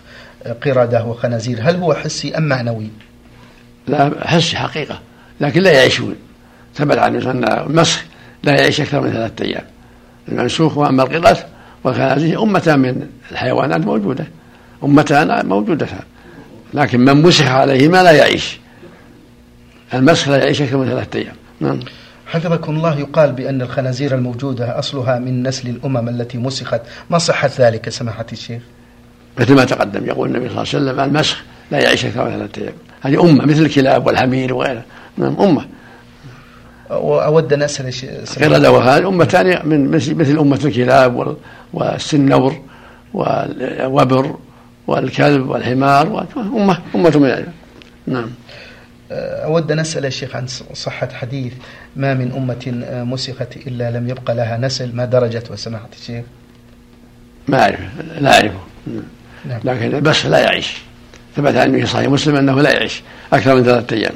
قردة 0.65 1.05
وخنازير. 1.05 1.59
هل 1.63 1.77
هو 1.77 1.95
حسي 1.95 2.37
أم 2.37 2.43
معنوي؟ 2.43 2.91
لا 3.87 4.11
حسي 4.27 4.57
حقيقة 4.57 4.99
لكن 5.41 5.63
لا 5.63 5.73
يعيشون. 5.73 6.17
ثبت 6.75 6.99
عن 6.99 7.17
المسخ. 7.17 8.05
لا 8.43 8.61
يعيش 8.61 8.81
أكثر 8.81 9.01
من 9.01 9.13
ثلاثة 9.13 9.45
أيام. 9.45 9.65
المنسوخ 10.29 10.79
وأما 10.79 11.03
القردة 11.03 11.47
والخنازير 11.85 12.43
أمتان 12.43 12.79
من 12.79 13.07
الحيوانات 13.33 13.81
موجودة. 13.81 14.27
أمتان 14.85 15.47
موجودتان 15.47 16.01
لكن 16.75 17.01
من 17.01 17.23
مسخ 17.23 17.47
عليهما 17.47 18.03
لا 18.03 18.11
يعيش. 18.11 18.59
المسخ 19.95 20.29
لا 20.29 20.37
يعيش 20.37 20.63
أكثر 20.63 20.77
من 20.77 20.87
ثلاثة 20.87 21.19
أيام. 21.19 21.35
نعم. 21.61 21.81
حفظكم 22.27 22.77
الله 22.77 22.99
يقال 22.99 23.33
بأن 23.33 23.63
الخنازير 23.63 24.15
الموجودة 24.15 24.79
أصلها 24.79 25.19
من 25.19 25.43
نسل 25.43 25.69
الأمم 25.69 26.09
التي 26.09 26.39
مسخت. 26.39 26.81
ما 27.11 27.19
صحة 27.19 27.51
ذلك 27.59 27.89
سماحة 27.89 28.27
الشيخ؟ 28.33 28.63
مثل 29.39 29.55
ما 29.55 29.65
تقدم 29.65 30.07
يقول 30.07 30.29
النبي 30.29 30.49
صلى 30.49 30.63
الله 30.63 30.91
عليه 30.91 31.01
وسلم 31.01 31.01
المسخ 31.01 31.43
لا 31.71 31.79
يعيش 31.79 32.05
أكثر 32.05 32.25
من 32.25 32.31
ثلاثة 32.31 32.63
أيام. 32.63 32.75
هذه 33.01 33.31
أمة 33.31 33.45
مثل 33.47 33.63
الكلاب 33.63 34.07
والحمير 34.07 34.55
وغيرها. 34.55 34.85
نعم 35.17 35.41
أمة. 35.41 35.67
وأود 36.93 37.53
أن 37.53 37.63
أسأل 37.63 37.93
قردة 38.43 38.73
وهذه 38.73 39.09
أمتان 39.09 39.69
من 39.69 39.91
مثل 39.91 40.39
أمة 40.39 40.61
الكلاب 40.65 41.37
والسنور 41.73 42.61
والوبر 43.15 44.37
والكلب 44.87 45.49
والحمار 45.49 46.27
أمة 46.37 46.79
أمة 46.95 47.19
من 47.19 47.27
العلم 47.27 47.53
نعم. 48.07 48.31
أود 49.13 49.73
أن 49.73 49.79
أسأل 49.79 50.07
الشيخ 50.07 50.37
عن 50.37 50.47
صحة 50.73 51.09
حديث 51.13 51.53
ما 51.97 52.15
من 52.15 52.33
أمة 52.33 52.85
مسخت 53.05 53.57
إلا 53.57 53.91
لم 53.91 54.09
يبقى 54.09 54.35
لها 54.35 54.57
نسل 54.57 54.97
ما 54.97 55.05
درجة 55.05 55.43
وسماحة 55.51 55.89
الشيخ؟ 56.01 56.25
ما 57.49 57.63
أعرف 57.63 57.81
لا 58.21 58.35
أعرفه. 58.35 58.61
نعم. 59.45 59.61
لكن 59.65 60.01
بس 60.01 60.27
لا 60.27 60.39
يعيش. 60.39 60.77
ثبت 61.37 61.57
عن 61.57 61.67
النبي 61.69 61.87
صحيح 61.87 62.09
مسلم 62.09 62.37
أنه 62.37 62.61
لا 62.61 62.71
يعيش 62.73 63.03
أكثر 63.33 63.55
من 63.55 63.63
ثلاثة 63.65 63.97
أيام. 63.97 64.13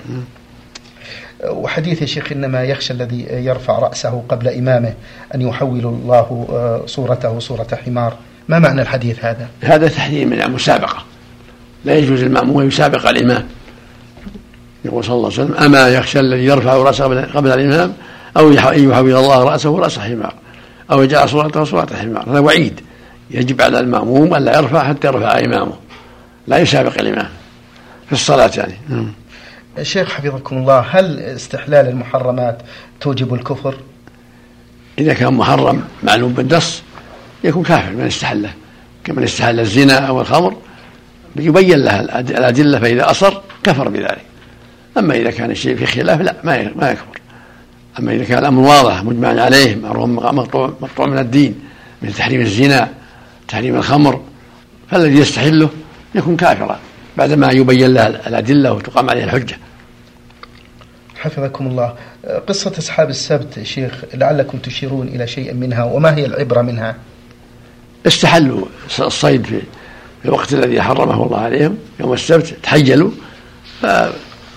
وحديث 1.44 2.02
يا 2.02 2.06
شيخ 2.06 2.32
إنما 2.32 2.64
يخشى 2.64 2.92
الذي 2.92 3.26
يرفع 3.30 3.78
رأسه 3.78 4.22
قبل 4.28 4.48
إمامه 4.48 4.94
أن 5.34 5.42
يحول 5.42 5.84
الله 5.84 6.82
صورته 6.86 7.38
صورة 7.38 7.78
حمار. 7.86 8.16
ما 8.48 8.58
معنى 8.58 8.82
الحديث 8.82 9.24
هذا؟ 9.24 9.48
هذا 9.60 9.88
تحريم 9.88 10.28
من 10.28 10.42
المسابقة. 10.42 11.04
لا 11.84 11.94
يجوز 11.94 12.22
المأموم 12.22 12.68
يسابق 12.68 13.08
الإمام. 13.08 13.46
يقول 14.84 15.04
صلى 15.04 15.14
الله 15.14 15.32
عليه 15.32 15.44
وسلم 15.44 15.54
أما 15.54 15.88
يخشى 15.88 16.20
الذي 16.20 16.44
يرفع 16.44 16.76
رأسه 16.76 17.24
قبل 17.24 17.48
الإمام 17.48 17.92
أو 18.36 18.48
أن 18.48 18.54
يحول 18.54 19.16
الله 19.16 19.44
رأسه 19.44 19.78
رأس 19.78 19.98
حمار 19.98 20.34
أو 20.90 21.02
يجعل 21.02 21.28
صورته 21.28 21.64
صورة 21.64 21.88
حمار. 22.00 22.30
هذا 22.30 22.38
وعيد. 22.38 22.80
يجب 23.30 23.62
على 23.62 23.80
المأموم 23.80 24.34
أن 24.34 24.44
لا 24.44 24.56
يرفع 24.56 24.88
حتى 24.88 25.08
يرفع 25.08 25.38
إمامه. 25.38 25.74
لا 26.46 26.58
يسابق 26.58 26.98
الإمام 26.98 27.28
في 28.06 28.12
الصلاة 28.12 28.50
يعني. 28.56 28.74
نعم. 28.88 29.12
شيخ 29.82 30.08
حفظكم 30.10 30.56
الله 30.56 30.78
هل 30.78 31.18
استحلال 31.18 31.88
المحرمات 31.88 32.62
توجب 33.00 33.34
الكفر؟ 33.34 33.74
إذا 34.98 35.14
كان 35.14 35.34
محرم 35.34 35.84
معلوم 36.02 36.32
بالنص 36.32 36.82
يكون 37.44 37.62
كافر 37.62 37.92
من 37.92 38.06
استحله 38.06 38.50
كمن 39.04 39.22
استحل 39.22 39.60
الزنا 39.60 39.98
أو 39.98 40.20
الخمر 40.20 40.56
يبين 41.36 41.78
له 41.78 42.00
الأدلة 42.00 42.78
فإذا 42.78 43.10
أصر 43.10 43.40
كفر 43.64 43.88
بذلك. 43.88 44.22
أما 44.98 45.14
إذا 45.14 45.30
كان 45.30 45.50
الشيء 45.50 45.76
في 45.76 45.86
خلاف 45.86 46.20
لا 46.20 46.36
ما 46.44 46.72
ما 46.76 46.90
يكفر. 46.90 47.20
أما 47.98 48.12
إذا 48.12 48.24
كان 48.24 48.38
الأمر 48.38 48.62
واضح 48.62 49.04
مجمع 49.04 49.28
عليه 49.28 49.76
مقطوع 49.76 50.72
مقطوع 50.80 51.06
من 51.06 51.18
الدين 51.18 51.60
من 52.02 52.12
تحريم 52.12 52.40
الزنا 52.40 52.88
تحريم 53.48 53.76
الخمر 53.76 54.20
فالذي 54.90 55.18
يستحله 55.18 55.70
يكون 56.14 56.36
كافرا 56.36 56.78
بعدما 57.16 57.52
يبين 57.52 57.94
له 57.94 58.06
الأدلة 58.06 58.72
وتقام 58.72 59.10
عليه 59.10 59.24
الحجة. 59.24 59.58
حفظكم 61.18 61.66
الله. 61.66 61.94
قصة 62.46 62.72
أصحاب 62.78 63.10
السبت 63.10 63.62
شيخ 63.62 63.92
لعلكم 64.14 64.58
تشيرون 64.58 65.08
إلى 65.08 65.26
شيء 65.26 65.54
منها 65.54 65.84
وما 65.84 66.16
هي 66.16 66.26
العبرة 66.26 66.62
منها؟ 66.62 66.96
استحلوا 68.06 68.66
الصيد 68.98 69.46
في 69.46 69.62
الوقت 70.24 70.52
الذي 70.52 70.82
حرمه 70.82 71.26
الله 71.26 71.40
عليهم 71.40 71.78
يوم 72.00 72.12
السبت 72.12 72.54
تحجلوا 72.62 73.10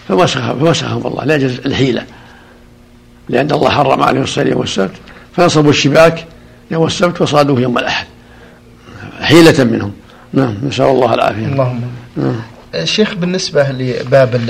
فمسخهم 0.07 1.07
الله 1.07 1.25
لاجل 1.25 1.59
الحيلة. 1.65 2.05
لأن 3.29 3.51
الله 3.51 3.69
حرم 3.69 4.03
عليهم 4.03 4.23
الصيد 4.23 4.47
يوم 4.47 4.61
السبت 4.61 4.95
فنصبوا 5.35 5.69
الشباك 5.69 6.25
يوم 6.71 6.85
السبت 6.85 7.21
وصادوه 7.21 7.61
يوم 7.61 7.77
الأحد. 7.77 8.07
حيلة 9.21 9.63
منهم. 9.63 9.93
نعم 10.33 10.57
نسأل 10.63 10.85
الله 10.85 11.13
العافية. 11.13 11.45
اللهم 11.45 11.81
نعم. 12.17 12.41
شيخ 12.83 13.13
بالنسبة 13.13 13.63
لباب 13.71 14.41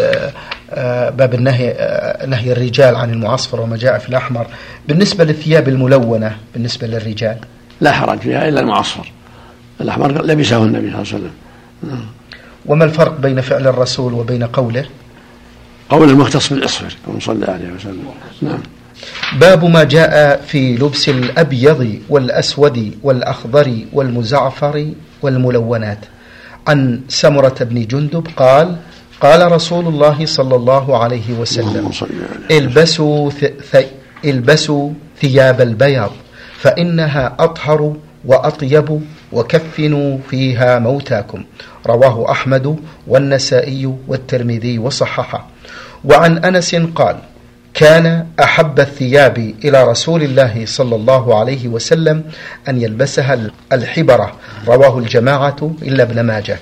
باب 1.10 1.34
النهي 1.34 1.72
آه، 1.72 2.26
نهي 2.26 2.52
الرجال 2.52 2.96
عن 2.96 3.14
المعصفر 3.14 3.62
وما 3.62 3.78
جاء 3.78 3.98
في 3.98 4.10
الأحمر. 4.10 4.48
بالنسبة 4.88 5.24
للثياب 5.24 5.70
الملونة 5.70 6.36
بالنسبة 6.54 6.88
للرجال. 6.88 7.38
لا 7.82 7.92
حرج 7.92 8.20
فيها 8.20 8.50
إلا 8.50 8.62
المعصفر. 8.62 9.12
الأحمر 9.82 10.26
لبسه 10.26 10.34
النبي 10.34 10.44
صلى 10.44 10.64
الله 10.64 10.98
عليه 10.98 11.02
وسلم. 11.02 11.32
نعم. 11.84 12.06
وما 12.66 12.86
الفرق 12.86 13.20
بين 13.20 13.42
فعل 13.42 13.68
الرسول 13.68 14.14
وبين 14.14 14.44
قوله؟ 14.44 14.86
قول 15.90 16.10
المختص 16.10 16.54
بالإصفر 16.54 16.96
كما 17.06 17.20
صلى 17.20 17.46
عليه 17.46 17.72
وسلم. 17.72 18.04
نعم. 18.42 18.60
باب 19.40 19.66
ما 19.66 19.84
جاء 19.84 20.42
في 20.48 20.76
لبس 20.76 21.10
الأبيض 21.10 22.00
والأسود 22.10 22.98
والأخضر 23.04 23.78
والمزعفر 23.94 24.92
والملونات. 25.22 26.00
عن 26.68 27.02
سمرة 27.08 27.56
بن 27.62 27.88
جندب 27.88 28.28
قال 28.38 28.76
قال 29.22 29.52
رسول 29.52 29.88
الله 29.88 30.26
صلى 30.26 30.56
الله 30.56 30.98
عليه 30.98 31.34
وسلم 31.40 31.92
البسوا, 32.52 33.32
البسوا 34.26 34.90
ثياب 35.22 35.62
البياض 35.62 36.12
فإنها 36.60 37.36
أطهر 37.40 37.96
وأطيب 38.26 39.02
وكفنوا 39.32 40.18
فيها 40.30 40.80
موتاكم. 40.80 41.44
رواه 41.88 42.32
أحمد 42.32 42.80
والنسائي 43.08 43.96
والترمذي 44.08 44.80
وصححه. 44.80 45.48
وعن 46.06 46.38
أنس 46.38 46.76
قال 46.76 47.16
كان 47.74 48.26
أحب 48.40 48.80
الثياب 48.80 49.54
إلى 49.64 49.84
رسول 49.84 50.24
الله 50.24 50.66
صلى 50.66 50.96
الله 50.96 51.40
عليه 51.40 51.68
وسلم 51.68 52.24
أن 52.70 52.82
يلبسها 52.82 53.40
الحبرة. 53.72 54.32
رواه 54.68 54.98
الجماعة 55.00 55.76
إلا 55.82 56.04
ابن 56.04 56.20
ماجه. 56.22 56.60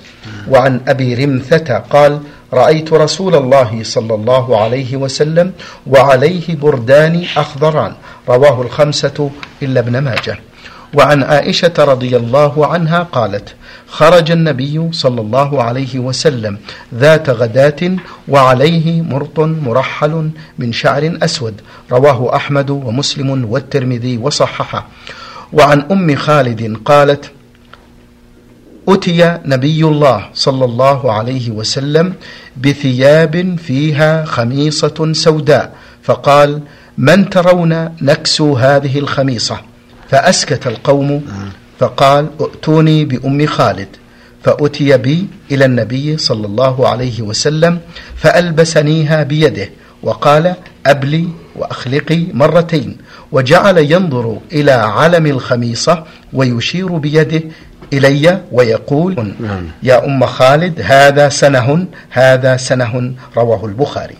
وعن 0.48 0.80
أبي 0.88 1.14
رمثة 1.14 1.78
قال 1.78 2.20
رأيت 2.52 2.92
رسول 2.92 3.34
الله 3.34 3.80
صلى 3.82 4.14
الله 4.14 4.60
عليه 4.60 4.96
وسلم 4.96 5.52
وعليه 5.86 6.56
بردان 6.56 7.24
أخضران. 7.36 7.92
رواه 8.28 8.62
الخمسة 8.62 9.30
إلا 9.62 9.80
ابن 9.80 9.98
ماجه. 9.98 10.38
وعن 10.94 11.22
عائشة 11.22 11.72
رضي 11.78 12.16
الله 12.16 12.66
عنها 12.66 13.02
قالت 13.02 13.54
خرج 13.88 14.30
النبي 14.30 14.88
صلى 14.92 15.20
الله 15.20 15.62
عليه 15.62 15.98
وسلم 15.98 16.58
ذات 16.94 17.30
غداة 17.30 17.96
وعليه 18.28 19.02
مرط 19.02 19.40
مرحل 19.40 20.30
من 20.58 20.72
شعر 20.72 21.18
أسود. 21.22 21.60
رواه 21.92 22.36
أحمد 22.36 22.70
ومسلم 22.70 23.44
والترمذي 23.50 24.18
وصححه. 24.18 24.86
وعن 25.52 25.80
أم 25.90 26.16
خالد 26.16 26.76
قالت 26.84 27.30
أتي 28.88 29.38
نبي 29.44 29.84
الله 29.84 30.28
صلى 30.34 30.64
الله 30.64 31.12
عليه 31.12 31.50
وسلم 31.50 32.14
بثياب 32.56 33.58
فيها 33.58 34.24
خميصة 34.24 35.12
سوداء 35.12 35.74
فقال 36.02 36.60
من 36.98 37.30
ترون 37.30 37.94
نكسو 38.02 38.56
هذه 38.56 38.98
الخميصة 38.98 39.60
فأسكت 40.08 40.66
القوم 40.66 41.22
فقال 41.78 42.26
ائتوني 42.40 43.04
بأم 43.04 43.46
خالد 43.46 43.88
فأتي 44.42 44.96
بي 44.96 45.26
إلى 45.50 45.64
النبي 45.64 46.16
صلى 46.18 46.46
الله 46.46 46.88
عليه 46.88 47.22
وسلم 47.22 47.78
فألبسنيها 48.16 49.22
بيده 49.22 49.70
وقال 50.02 50.54
أبلي 50.86 51.28
وأخلقي 51.56 52.24
مرتين 52.32 52.96
وجعل 53.32 53.78
ينظر 53.78 54.38
إلى 54.52 54.70
علم 54.72 55.26
الخميصة 55.26 56.04
ويشير 56.32 56.86
بيده 56.96 57.42
إلي 57.92 58.42
ويقول 58.52 59.34
نعم. 59.40 59.66
يا 59.82 60.04
أم 60.06 60.26
خالد 60.26 60.80
هذا 60.84 61.28
سنه 61.28 61.86
هذا 62.10 62.56
سنه 62.56 63.12
رواه 63.36 63.66
البخاري 63.66 64.16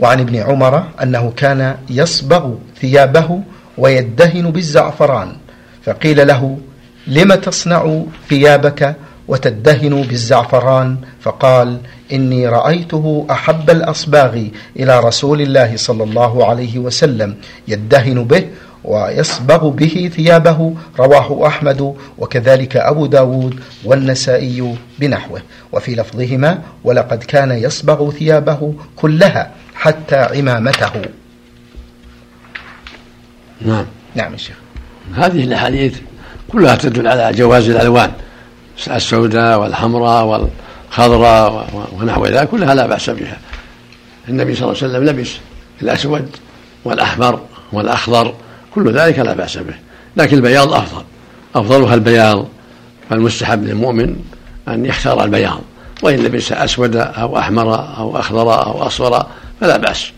وعن 0.00 0.20
ابن 0.20 0.36
عمر 0.36 0.84
أنه 1.02 1.32
كان 1.36 1.76
يصبغ 1.90 2.54
ثيابه 2.80 3.40
ويدهن 3.78 4.50
بالزعفران 4.50 5.32
فقيل 5.82 6.26
له 6.26 6.58
لم 7.06 7.34
تصنع 7.34 8.02
ثيابك 8.28 8.96
وتدهن 9.28 10.02
بالزعفران 10.02 10.96
فقال 11.20 11.78
إني 12.12 12.48
رأيته 12.48 13.26
أحب 13.30 13.70
الأصباغ 13.70 14.42
إلى 14.76 15.00
رسول 15.00 15.40
الله 15.40 15.76
صلى 15.76 16.04
الله 16.04 16.46
عليه 16.46 16.78
وسلم 16.78 17.34
يدهن 17.68 18.24
به 18.24 18.46
ويصبغ 18.84 19.68
به 19.68 20.10
ثيابه 20.16 20.74
رواه 20.98 21.46
أحمد 21.46 21.94
وكذلك 22.18 22.76
أبو 22.76 23.06
داود 23.06 23.60
والنسائي 23.84 24.76
بنحوه. 24.98 25.42
وفي 25.72 25.94
لفظهما 25.94 26.62
ولقد 26.84 27.24
كان 27.24 27.50
يصبغ 27.50 28.10
ثيابه 28.10 28.74
كلها 28.96 29.50
حتى 29.74 30.16
عمامته. 30.16 30.90
نعم. 33.60 33.86
نعم 34.14 34.34
الشيخ 34.34 34.56
هذه 35.14 35.44
الأحاديث 35.44 35.98
كلها 36.52 36.76
تدل 36.76 37.08
على 37.08 37.32
جواز 37.32 37.68
الألوان 37.68 38.12
السوداء 38.90 39.60
والحمراء 39.60 40.24
والخضراء 40.24 41.68
ونحو 41.92 42.26
ذلك 42.26 42.48
كلها 42.48 42.74
لا 42.74 42.86
بأس 42.86 43.10
بها. 43.10 43.38
النبي 44.28 44.54
صلى 44.54 44.62
الله 44.64 44.82
عليه 44.82 44.92
وسلم 44.92 45.04
لبس 45.04 45.30
الأسود 45.82 46.28
والأحمر 46.84 47.40
والأخضر 47.72 48.34
كل 48.74 48.92
ذلك 48.92 49.18
لا 49.18 49.32
بأس 49.32 49.58
به. 49.58 49.74
لكن 50.16 50.36
البياض 50.36 50.72
أفضل. 50.72 51.02
أفضلها 51.54 51.94
البياض 51.94 52.46
فالمستحب 53.10 53.64
للمؤمن 53.64 54.16
أن 54.68 54.86
يختار 54.86 55.24
البياض؟ 55.24 55.60
وإن 56.02 56.18
لبس 56.18 56.52
أسود 56.52 56.96
أو 56.96 57.38
أحمر 57.38 57.96
أو 57.98 58.18
أخضر 58.18 58.66
أو 58.66 58.86
أصفر 58.86 59.26
فلا 59.60 59.76
بأس. 59.76 60.12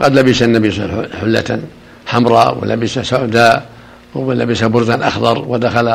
قد 0.00 0.18
لبس 0.18 0.42
النبي 0.42 0.70
صلى 0.70 0.84
الله 0.84 0.96
عليه 0.96 1.08
وسلم 1.08 1.20
حلة 1.20 1.60
حمراء 2.06 2.58
ولبس 2.58 2.98
سوداء 2.98 3.66
ولبس 4.14 4.64
بردا 4.64 5.08
أخضر 5.08 5.38
ودخل 5.38 5.88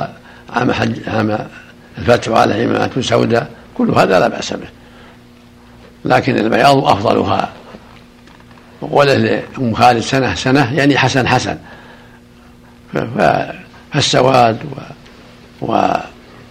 عام 0.50 0.72
حج 0.72 1.10
عام 1.10 1.48
الفتح 1.98 2.32
على 2.32 2.64
عمامة 2.64 2.92
سوداء. 3.02 3.50
كل 3.78 3.92
هذا 3.92 4.20
لا 4.20 4.28
بأس 4.28 4.54
به. 4.54 4.68
لكن 6.06 6.38
البياض 6.38 6.86
أفضلها. 6.86 7.50
وقوله 8.82 9.14
لأم 9.14 9.74
خالد 9.74 10.00
سنة 10.00 10.36
سنة 10.36 10.74
يعني 10.74 10.98
حسن 10.98 11.28
حسن. 11.28 11.58
فالسواد 12.94 14.58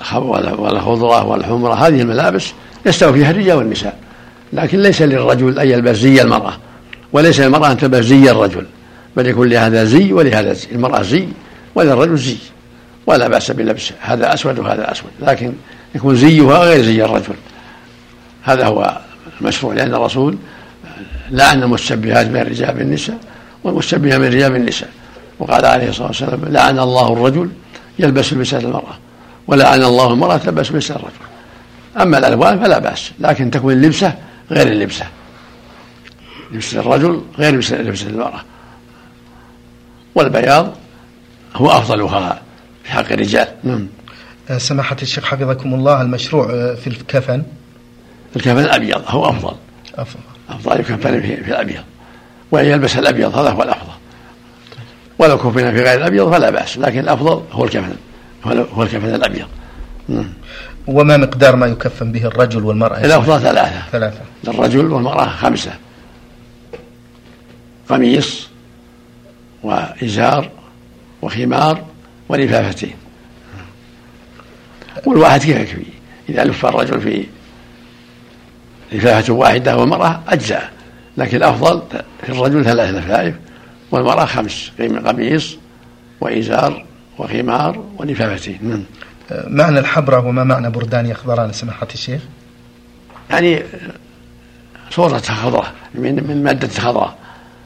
والخضرة 0.00 1.24
والحمرة 1.24 1.74
هذه 1.74 2.00
الملابس 2.00 2.52
يستوي 2.86 3.12
فيها 3.12 3.30
الرجال 3.30 3.56
والنساء 3.56 3.98
لكن 4.52 4.80
ليس 4.80 5.02
للرجل 5.02 5.58
أن 5.58 5.68
يلبس 5.68 5.96
زي 5.96 6.22
المرأة 6.22 6.56
وليس 7.12 7.40
للمرأة 7.40 7.72
أن 7.72 7.76
تلبس 7.76 8.04
زي 8.04 8.30
الرجل 8.30 8.66
بل 9.16 9.26
يكون 9.26 9.48
لهذا 9.48 9.84
زي 9.84 10.12
ولهذا 10.12 10.52
زي 10.52 10.68
المرأة 10.72 11.02
زي 11.02 11.28
وللرجل 11.74 12.16
زي 12.16 12.36
ولا 13.06 13.28
بأس 13.28 13.50
بلبس 13.50 13.92
هذا 14.00 14.34
أسود 14.34 14.58
وهذا 14.58 14.92
أسود 14.92 15.10
لكن 15.20 15.52
يكون 15.94 16.16
زيها 16.16 16.58
غير 16.58 16.82
زي 16.82 17.04
الرجل. 17.04 17.34
هذا 18.42 18.66
هو 18.66 18.98
المشروع 19.40 19.74
لأن 19.74 19.94
الرسول 19.94 20.36
لعن 21.30 21.62
المشبهات 21.62 22.26
من 22.26 22.36
الرجال 22.36 22.74
بالنساء 22.74 23.18
والمشبهة 23.64 24.18
من 24.18 24.26
الرجال 24.26 24.52
بالنساء 24.52 24.88
وقال 25.42 25.64
عليه 25.64 25.88
الصلاة 25.88 26.06
والسلام 26.06 26.40
لعن 26.44 26.78
الله 26.78 27.12
الرجل 27.12 27.50
يلبس 27.98 28.32
لبسة 28.32 28.58
المرأة 28.58 28.98
ولعن 29.46 29.82
الله 29.82 30.12
المرأة 30.12 30.36
تلبس 30.36 30.72
لبسة 30.72 30.96
الرجل. 30.96 31.12
أما 32.00 32.18
الألوان 32.18 32.60
فلا 32.60 32.78
بأس 32.78 33.12
لكن 33.18 33.50
تكون 33.50 33.72
اللبسة 33.72 34.14
غير 34.50 34.66
اللبسة. 34.66 35.06
لبسة 36.52 36.80
الرجل 36.80 37.22
غير 37.38 37.54
لبسة 37.54 38.06
المرأة. 38.06 38.40
والبياض 40.14 40.74
هو 41.54 41.70
أفضلها 41.70 42.42
في 42.84 42.92
حق 42.92 43.12
الرجال. 43.12 43.48
نعم. 43.64 43.88
أه، 44.50 44.58
سماحة 44.58 44.96
الشيخ 45.02 45.24
حفظكم 45.24 45.74
الله 45.74 46.02
المشروع 46.02 46.50
أه، 46.50 46.74
في 46.74 46.86
الكفن؟ 46.86 47.42
الكفن 48.36 48.58
الأبيض 48.58 49.02
هو 49.06 49.28
أفضل. 49.30 49.56
أفضل. 49.94 50.20
أفضل 50.50 50.80
يكفن 50.80 51.20
في, 51.20 51.36
في 51.36 51.50
الأبيض. 51.50 51.82
وأن 52.50 52.64
يلبس 52.64 52.96
الأبيض 52.96 53.38
هذا 53.38 53.50
هو 53.50 53.62
الأفضل. 53.62 54.01
ولو 55.18 55.38
كفن 55.38 55.72
في 55.72 55.82
غير 55.82 55.98
الأبيض 55.98 56.32
فلا 56.32 56.50
بأس 56.50 56.78
لكن 56.78 56.98
الأفضل 57.00 57.42
هو 57.52 57.64
الكفن 57.64 57.96
هو 58.46 58.82
الكفن 58.82 59.14
الأبيض. 59.14 59.46
نعم 60.08 60.32
وما 60.86 61.16
مقدار 61.16 61.56
ما 61.56 61.66
يكفن 61.66 62.12
به 62.12 62.26
الرجل 62.26 62.64
والمرأة؟ 62.64 63.04
الأفضل 63.04 63.40
ثلاثة. 63.40 63.82
ثلاثة. 63.92 64.20
للرجل 64.44 64.92
والمرأة 64.92 65.26
خمسة. 65.26 65.72
قميص 67.88 68.48
وإزار 69.62 70.50
وخمار 71.22 71.84
ولفافتين. 72.28 72.94
والواحد 75.06 75.40
كيف 75.40 75.56
يكفي؟ 75.56 75.84
إذا 76.28 76.44
لف 76.44 76.66
الرجل 76.66 77.00
في 77.00 77.26
لفافة 78.92 79.32
واحدة 79.32 79.76
والمرأة 79.76 80.20
أجزاء 80.28 80.70
لكن 81.16 81.36
الأفضل 81.36 81.82
في 82.22 82.32
الرجل 82.32 82.64
ثلاث 82.64 82.94
لفائف 82.94 83.34
والمرأة 83.92 84.24
خمس 84.24 84.72
قميص 85.06 85.56
وإزار 86.20 86.84
وخمار 87.18 87.84
ولفافتين 87.98 88.58
نعم. 88.62 88.84
معنى 89.46 89.78
الحبرة 89.78 90.26
وما 90.26 90.44
معنى 90.44 90.70
بردان 90.70 91.06
يخضران؟ 91.06 91.52
سماحة 91.52 91.88
الشيخ. 91.94 92.22
يعني 93.30 93.62
صورتها 94.90 95.34
خضراء 95.34 95.72
من 95.94 96.26
من 96.28 96.44
مادة 96.44 96.68
خضراء. 96.68 97.18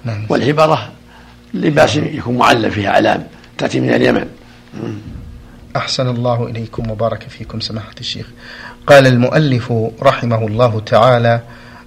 نعم. 0.04 0.26
والحبرة 0.28 0.92
لباس 1.54 1.96
يكون 1.96 2.36
معلم 2.36 2.70
فيها 2.70 2.90
أعلام 2.90 3.26
تأتي 3.58 3.80
من 3.80 3.90
اليمن. 3.90 4.26
أحسن 5.76 6.08
الله 6.08 6.46
إليكم 6.46 6.90
وبارك 6.90 7.22
فيكم 7.28 7.60
سماحة 7.60 7.94
الشيخ. 8.00 8.26
قال 8.86 9.06
المؤلف 9.06 9.72
رحمه 10.02 10.46
الله 10.46 10.80
تعالى 10.80 11.40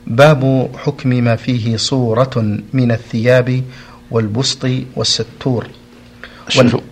باب 0.08 0.72
حكم 0.86 1.10
ما 1.10 1.36
فيه 1.36 1.78
صورة 1.78 2.60
من 2.74 2.92
الثياب 2.92 3.64
والبسط 4.12 4.68
والستور 4.96 5.68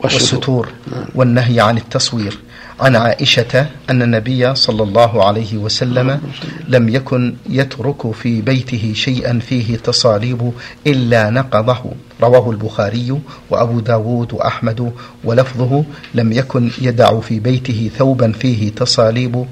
والستور 0.04 0.70
نعم. 0.92 1.06
والنهي 1.16 1.60
عن 1.60 1.78
التصوير. 1.78 2.38
عن 2.80 2.96
عائشة 2.96 3.66
أن 3.90 4.02
النبي 4.02 4.56
صلى 4.56 4.84
الله 4.84 5.24
عليه 5.26 5.58
وسلم 5.58 6.22
لم 6.68 6.90
يكن 6.90 7.36
يترك 7.50 8.12
في 8.12 8.42
بيته 8.42 8.94
شيئا 8.96 9.40
فيه 9.40 9.78
تصاليب 9.78 10.52
إلا 10.88 11.30
نقضه. 11.30 11.84
رواه 12.22 12.52
البخاري 12.52 13.20
وأبو 13.50 13.80
داود 13.80 14.34
وأحمد 14.34 14.94
ولفظه 15.24 15.84
لم 16.14 16.32
يكن 16.32 16.72
يدع 16.82 17.20
في 17.20 17.40
بيته 17.40 17.90
ثوبا 17.98 18.32
فيه 18.32 18.72
تصاليب 18.72 19.46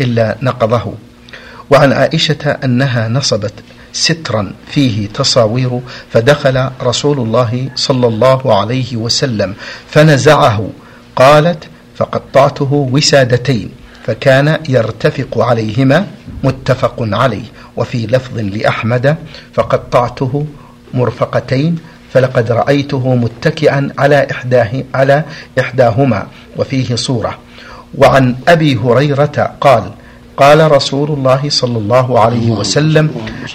إلا 0.00 0.36
نقضه. 0.42 0.94
وعن 1.70 1.92
عائشة 1.92 2.50
أنها 2.64 3.08
نصبت 3.08 3.54
سترا 3.96 4.52
فيه 4.66 5.08
تصاوير 5.08 5.80
فدخل 6.12 6.70
رسول 6.82 7.18
الله 7.18 7.68
صلى 7.74 8.06
الله 8.06 8.58
عليه 8.58 8.96
وسلم 8.96 9.54
فنزعه 9.90 10.68
قالت 11.16 11.64
فقطعته 11.96 12.88
وسادتين 12.92 13.70
فكان 14.06 14.58
يرتفق 14.68 15.38
عليهما 15.38 16.06
متفق 16.44 16.96
عليه 16.98 17.44
وفي 17.76 18.06
لفظ 18.06 18.38
لأحمد 18.38 19.16
فقطعته 19.54 20.46
مرفقتين 20.94 21.78
فلقد 22.12 22.52
رأيته 22.52 23.14
متكئا 23.14 23.90
على 23.98 24.26
إحداه 24.30 24.84
على 24.94 25.24
إحداهما 25.60 26.26
وفيه 26.56 26.94
صورة. 26.94 27.38
وعن 27.98 28.34
أبي 28.48 28.76
هريرة 28.76 29.54
قال 29.60 29.90
قال 30.36 30.72
رسول 30.72 31.10
الله 31.10 31.48
صلى 31.48 31.78
الله 31.78 32.20
عليه 32.20 32.50
وسلم 32.50 33.10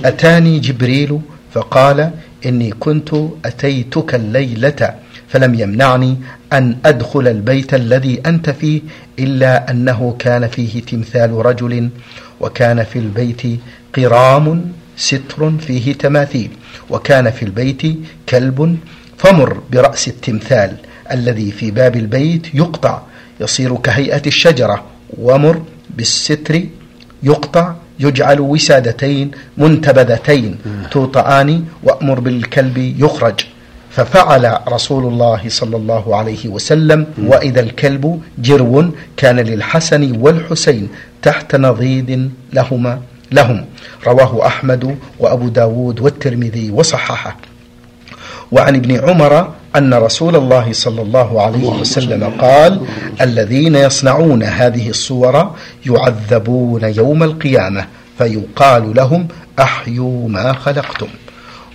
أتاني 0.05 0.59
جبريل؟ 0.59 1.19
فقال 1.53 2.11
إني 2.45 2.71
كنت 2.71 3.09
أتيتك 3.45 4.15
الليلة 4.15 4.95
فلم 5.27 5.55
يمنعني 5.55 6.17
أن 6.53 6.77
أدخل 6.85 7.27
البيت 7.27 7.73
الذي 7.73 8.21
أنت 8.25 8.49
فيه 8.49 8.81
إلا 9.19 9.71
أنه 9.71 10.15
كان 10.19 10.47
فيه 10.47 10.81
تمثال 10.81 11.45
رجل 11.45 11.89
وكان 12.39 12.83
في 12.83 12.99
البيت 12.99 13.41
قرام 13.95 14.71
ستر 14.97 15.51
فيه 15.59 15.93
تماثيل 15.93 16.49
وكان 16.89 17.31
في 17.31 17.43
البيت 17.43 17.81
كلب 18.29 18.77
فمر 19.17 19.61
برأس 19.71 20.07
التمثال 20.07 20.75
الذي 21.11 21.51
في 21.51 21.71
باب 21.71 21.95
البيت 21.95 22.55
يقطع 22.55 23.01
يصير 23.39 23.75
كهيئة 23.75 24.21
الشجرة 24.27 24.83
ومر 25.17 25.61
بالستر 25.97 26.63
يقطع 27.23 27.75
يجعل 27.99 28.39
وسادتين 28.39 29.31
منتبذتين 29.57 30.57
توطعان 30.91 31.65
وأمر 31.83 32.19
بالكلب 32.19 32.77
يخرج. 32.77 33.39
ففعل 33.91 34.57
رسول 34.67 35.03
الله 35.13 35.41
صلى 35.47 35.77
الله 35.77 36.15
عليه 36.15 36.47
وسلم 36.47 37.07
وإذا 37.17 37.59
الكلب 37.59 38.21
جرو 38.37 38.85
كان 39.17 39.39
للحسن 39.39 40.17
والحسين 40.21 40.89
تحت 41.21 41.55
نضيد 41.55 42.31
لهما 42.53 43.01
لهم. 43.31 43.65
رواه 44.07 44.47
أحمد 44.47 44.97
وأبو 45.19 45.47
داود 45.47 45.99
والترمذي 45.99 46.71
وصححه. 46.71 47.37
وعن 48.51 48.75
ابن 48.75 48.99
عمر 48.99 49.53
أن 49.75 49.93
رسول 49.93 50.35
الله 50.35 50.73
صلى 50.73 51.01
الله 51.01 51.41
عليه 51.41 51.65
وسلم 51.65 52.23
قال 52.41 52.81
الذين 53.21 53.75
يصنعون 53.75 54.43
هذه 54.43 54.89
الصور 54.89 55.55
يعذبون 55.85 56.83
يوم 56.83 57.23
القيامة 57.23 57.85
فيقال 58.17 58.95
لهم 58.95 59.27
أحيوا 59.59 60.29
ما 60.29 60.53
خلقتم. 60.53 61.07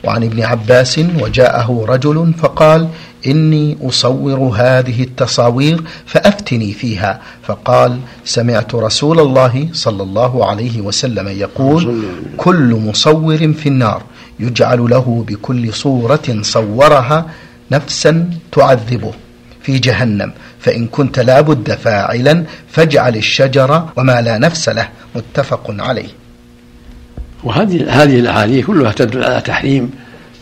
وعن 0.04 0.24
ابن 0.24 0.42
عباس 0.42 1.00
وجاءه 1.20 1.84
رجل 1.88 2.32
فقال 2.38 2.88
إني 3.26 3.76
أصور 3.82 4.38
هذه 4.38 5.02
التصاوير 5.02 5.82
فأفتني 6.06 6.72
فيها. 6.72 7.20
فقال 7.42 7.98
سمعت 8.24 8.74
رسول 8.74 9.20
الله 9.20 9.68
صلى 9.72 10.02
الله 10.02 10.46
عليه 10.46 10.80
وسلم 10.80 11.28
يقول 11.28 12.02
كل 12.36 12.80
مصور 12.86 13.52
في 13.52 13.68
النار 13.68 14.02
يجعل 14.40 14.90
له 14.90 15.24
بكل 15.28 15.72
صورة 15.72 16.38
صورها 16.42 17.26
نفسا 17.70 18.30
تعذبه 18.52 19.12
في 19.62 19.78
جهنم. 19.78 20.32
فإن 20.60 20.86
كنت 20.86 21.18
لابد 21.18 21.74
فاعلا 21.74 22.44
فاجعل 22.70 23.16
الشجر 23.16 23.88
وما 23.96 24.22
لا 24.22 24.38
نفس 24.38 24.68
له. 24.68 24.88
متفق 25.14 25.74
عليه. 25.78 26.08
وهذه 27.44 28.02
هذه 28.02 28.18
الأحاديث 28.20 28.66
كلها 28.66 28.92
تدل 28.92 29.24
على 29.24 29.40
تحريم 29.40 29.90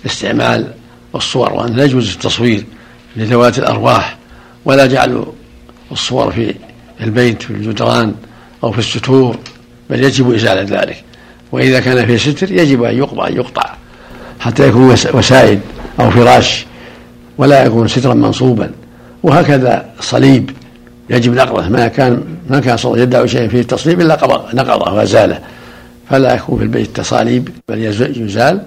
استعمال 0.07 0.73
الصور 1.15 1.53
وأن 1.53 1.73
لا 1.73 1.85
يجوز 1.85 2.13
التصوير 2.13 2.65
لذوات 3.17 3.59
الأرواح 3.59 4.17
ولا 4.65 4.87
جعل 4.87 5.27
الصور 5.93 6.33
في 6.33 6.55
البيت 7.01 7.43
في 7.43 7.51
الجدران 7.51 8.15
أو 8.65 8.73
في 8.73 8.79
الستور 8.79 9.39
بل 9.91 10.05
يجب 10.05 10.35
إزالة 10.35 10.81
ذلك. 10.81 11.05
وإذا 11.53 11.81
كان 11.81 12.07
في 12.07 12.19
ستر 12.19 12.53
يجب 12.53 12.83
أن 12.83 12.99
يقطع 12.99 13.27
أن 13.29 13.37
يقطع 13.37 13.75
حتى 14.41 14.69
يكون 14.69 14.97
وسائد 15.15 15.61
أو 16.01 16.11
فراش. 16.11 16.67
ولا 17.39 17.65
يكون 17.65 17.89
سترا 17.89 18.15
منصوبا. 18.15 18.71
وهكذا 19.23 19.85
صليب 20.01 20.51
يجب 21.11 21.35
نقضه. 21.35 21.69
ما 21.69 21.89
كان 21.89 22.25
ما 22.51 22.61
كان 22.61 22.79
يدعو 22.85 23.27
شيئا 23.27 23.49
فيه 23.49 23.61
التصليب 23.61 24.01
إلا 24.01 24.15
نقضه 24.55 24.93
وازاله 24.93 25.41
فلا 26.11 26.35
يكون 26.35 26.59
في 26.59 26.65
البيت 26.65 26.97
تصاليب 26.97 27.49
بل 27.69 27.83
يزال. 28.17 28.63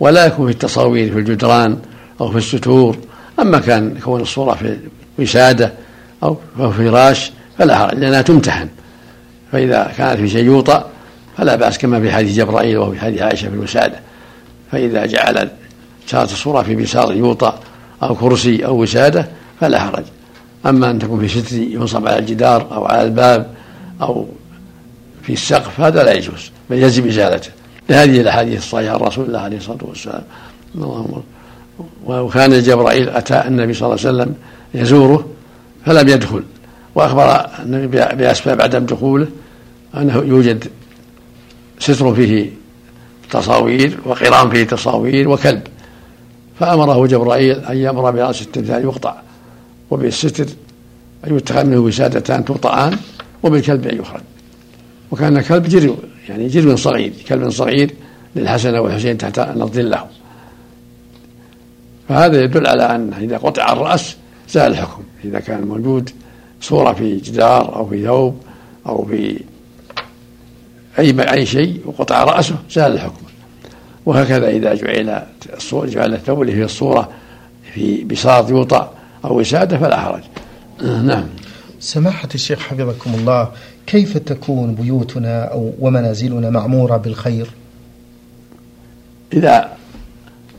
ولا 0.00 0.26
يكون 0.26 0.46
في 0.46 0.52
التصاوير 0.52 1.12
في 1.12 1.18
الجدران 1.18 1.78
أو 2.20 2.30
في 2.30 2.38
الستور. 2.38 2.96
أما 3.40 3.58
كان 3.58 3.94
كون 4.04 4.20
الصورة 4.20 4.54
في 4.54 4.76
وسادة 5.18 5.72
أو 6.22 6.36
في 6.56 6.72
فراش 6.72 7.32
فلا 7.58 7.78
حرج 7.78 7.98
لأنها 7.98 8.22
تمتحن. 8.22 8.68
فإذا 9.52 9.92
كانت 9.98 10.20
في 10.20 10.28
شيء 10.28 10.44
يوطأ 10.44 10.86
فلا 11.38 11.56
بأس 11.56 11.78
كما 11.78 12.00
في 12.00 12.12
حديث 12.12 12.36
جبرائيل 12.36 12.78
وفي 12.78 13.00
حديث 13.00 13.22
عائشة 13.22 13.48
في 13.48 13.54
الوسادة. 13.54 14.00
فإذا 14.72 15.06
جعل 15.06 15.48
صارت 16.06 16.32
الصورة 16.32 16.62
في 16.62 16.74
بساط 16.74 17.10
يوطأ 17.10 17.58
أو 18.02 18.14
كرسي 18.14 18.66
أو 18.66 18.82
وسادة 18.82 19.28
فلا 19.60 19.80
حرج. 19.80 20.04
أما 20.66 20.90
أن 20.90 20.98
تكون 20.98 21.26
في 21.26 21.40
ستر 21.40 21.56
ينصب 21.56 22.06
على 22.06 22.18
الجدار 22.18 22.74
أو 22.74 22.84
على 22.84 23.02
الباب 23.02 23.50
أو 24.02 24.26
في 25.22 25.32
السقف 25.32 25.80
هذا 25.80 26.04
لا 26.04 26.12
يجوز 26.12 26.50
بل 26.70 26.78
يجب 26.78 27.06
إزالته. 27.06 27.50
لهذه 27.88 28.20
الأحاديث 28.20 28.58
الصحيحة 28.58 28.94
عن 28.94 29.00
رسول 29.00 29.26
الله 29.26 29.40
عليه 29.40 29.56
الصلاة 29.56 29.78
والسلام 29.82 30.22
اللهم 30.74 31.22
وكان 32.06 32.62
جبرائيل 32.62 33.08
أتى 33.08 33.44
النبي 33.46 33.74
صلى 33.74 33.86
الله 33.86 34.06
عليه 34.06 34.16
وسلم 34.16 34.34
يزوره 34.74 35.26
فلم 35.86 36.08
يدخل 36.08 36.42
وأخبر 36.94 37.46
النبي 37.62 37.98
بأسباب 37.98 38.62
عدم 38.62 38.86
دخوله 38.86 39.26
أنه 39.96 40.16
يوجد 40.16 40.64
ستر 41.78 42.14
فيه 42.14 42.50
تصاوير 43.30 43.98
وقرام 44.04 44.50
فيه 44.50 44.64
تصاوير 44.64 45.28
وكلب. 45.28 45.62
فأمره 46.62 47.06
جبرائيل 47.06 47.58
أن 47.64 47.76
يأمر 47.76 48.10
برأس 48.10 48.42
التمثال 48.42 48.82
يقطع 48.82 49.14
وبالستر 49.90 50.46
أن 51.26 51.36
يتخذ 51.36 51.64
منه 51.64 51.78
وسادتان 51.78 52.44
تقطعان 52.44 52.96
وبالكلب 53.42 53.86
أن 53.86 53.98
يخرج. 53.98 54.20
وكان 55.10 55.36
الكلب 55.36 55.68
جري 55.68 55.94
يعني 56.28 56.48
جرم 56.48 56.76
صغير 56.76 57.12
كلب 57.28 57.50
صغير 57.50 57.94
للحسن 58.36 58.74
والحسين 58.74 59.18
تحت 59.18 59.38
نض 59.38 59.78
له 59.78 60.06
فهذا 62.08 62.42
يدل 62.42 62.66
على 62.66 62.82
أن 62.82 63.12
إذا 63.14 63.38
قطع 63.38 63.72
الرأس 63.72 64.16
زال 64.48 64.72
الحكم. 64.72 65.02
إذا 65.24 65.40
كان 65.40 65.62
موجود 65.62 66.10
صورة 66.60 66.92
في 66.92 67.16
جدار 67.16 67.76
أو 67.76 67.88
في 67.88 68.04
ثوب 68.04 68.36
أو 68.86 69.04
في 69.04 69.40
أي 70.98 71.32
أي 71.32 71.46
شيء 71.46 71.80
وقطع 71.86 72.24
رأسه 72.24 72.56
زال 72.70 72.92
الحكم. 72.92 73.31
وهكذا 74.06 74.48
إذا 74.48 74.74
جعل 74.74 75.22
جعل 75.72 76.14
الثوب 76.14 76.42
اللي 76.42 76.52
فيه 76.52 76.64
الصورة 76.64 77.08
في 77.74 78.04
بساط 78.04 78.50
يوطأ 78.50 78.92
أو 79.24 79.40
وسادة 79.40 79.78
فلا 79.78 80.00
حرج. 80.00 80.22
نعم. 80.82 81.24
سماحة 81.80 82.28
الشيخ 82.34 82.58
حفظكم 82.58 83.14
الله 83.14 83.48
كيف 83.86 84.18
تكون 84.18 84.74
بيوتنا 84.74 85.44
أو 85.44 85.72
ومنازلنا 85.80 86.50
معمورة 86.50 86.96
بالخير؟ 86.96 87.50
إذا 89.32 89.68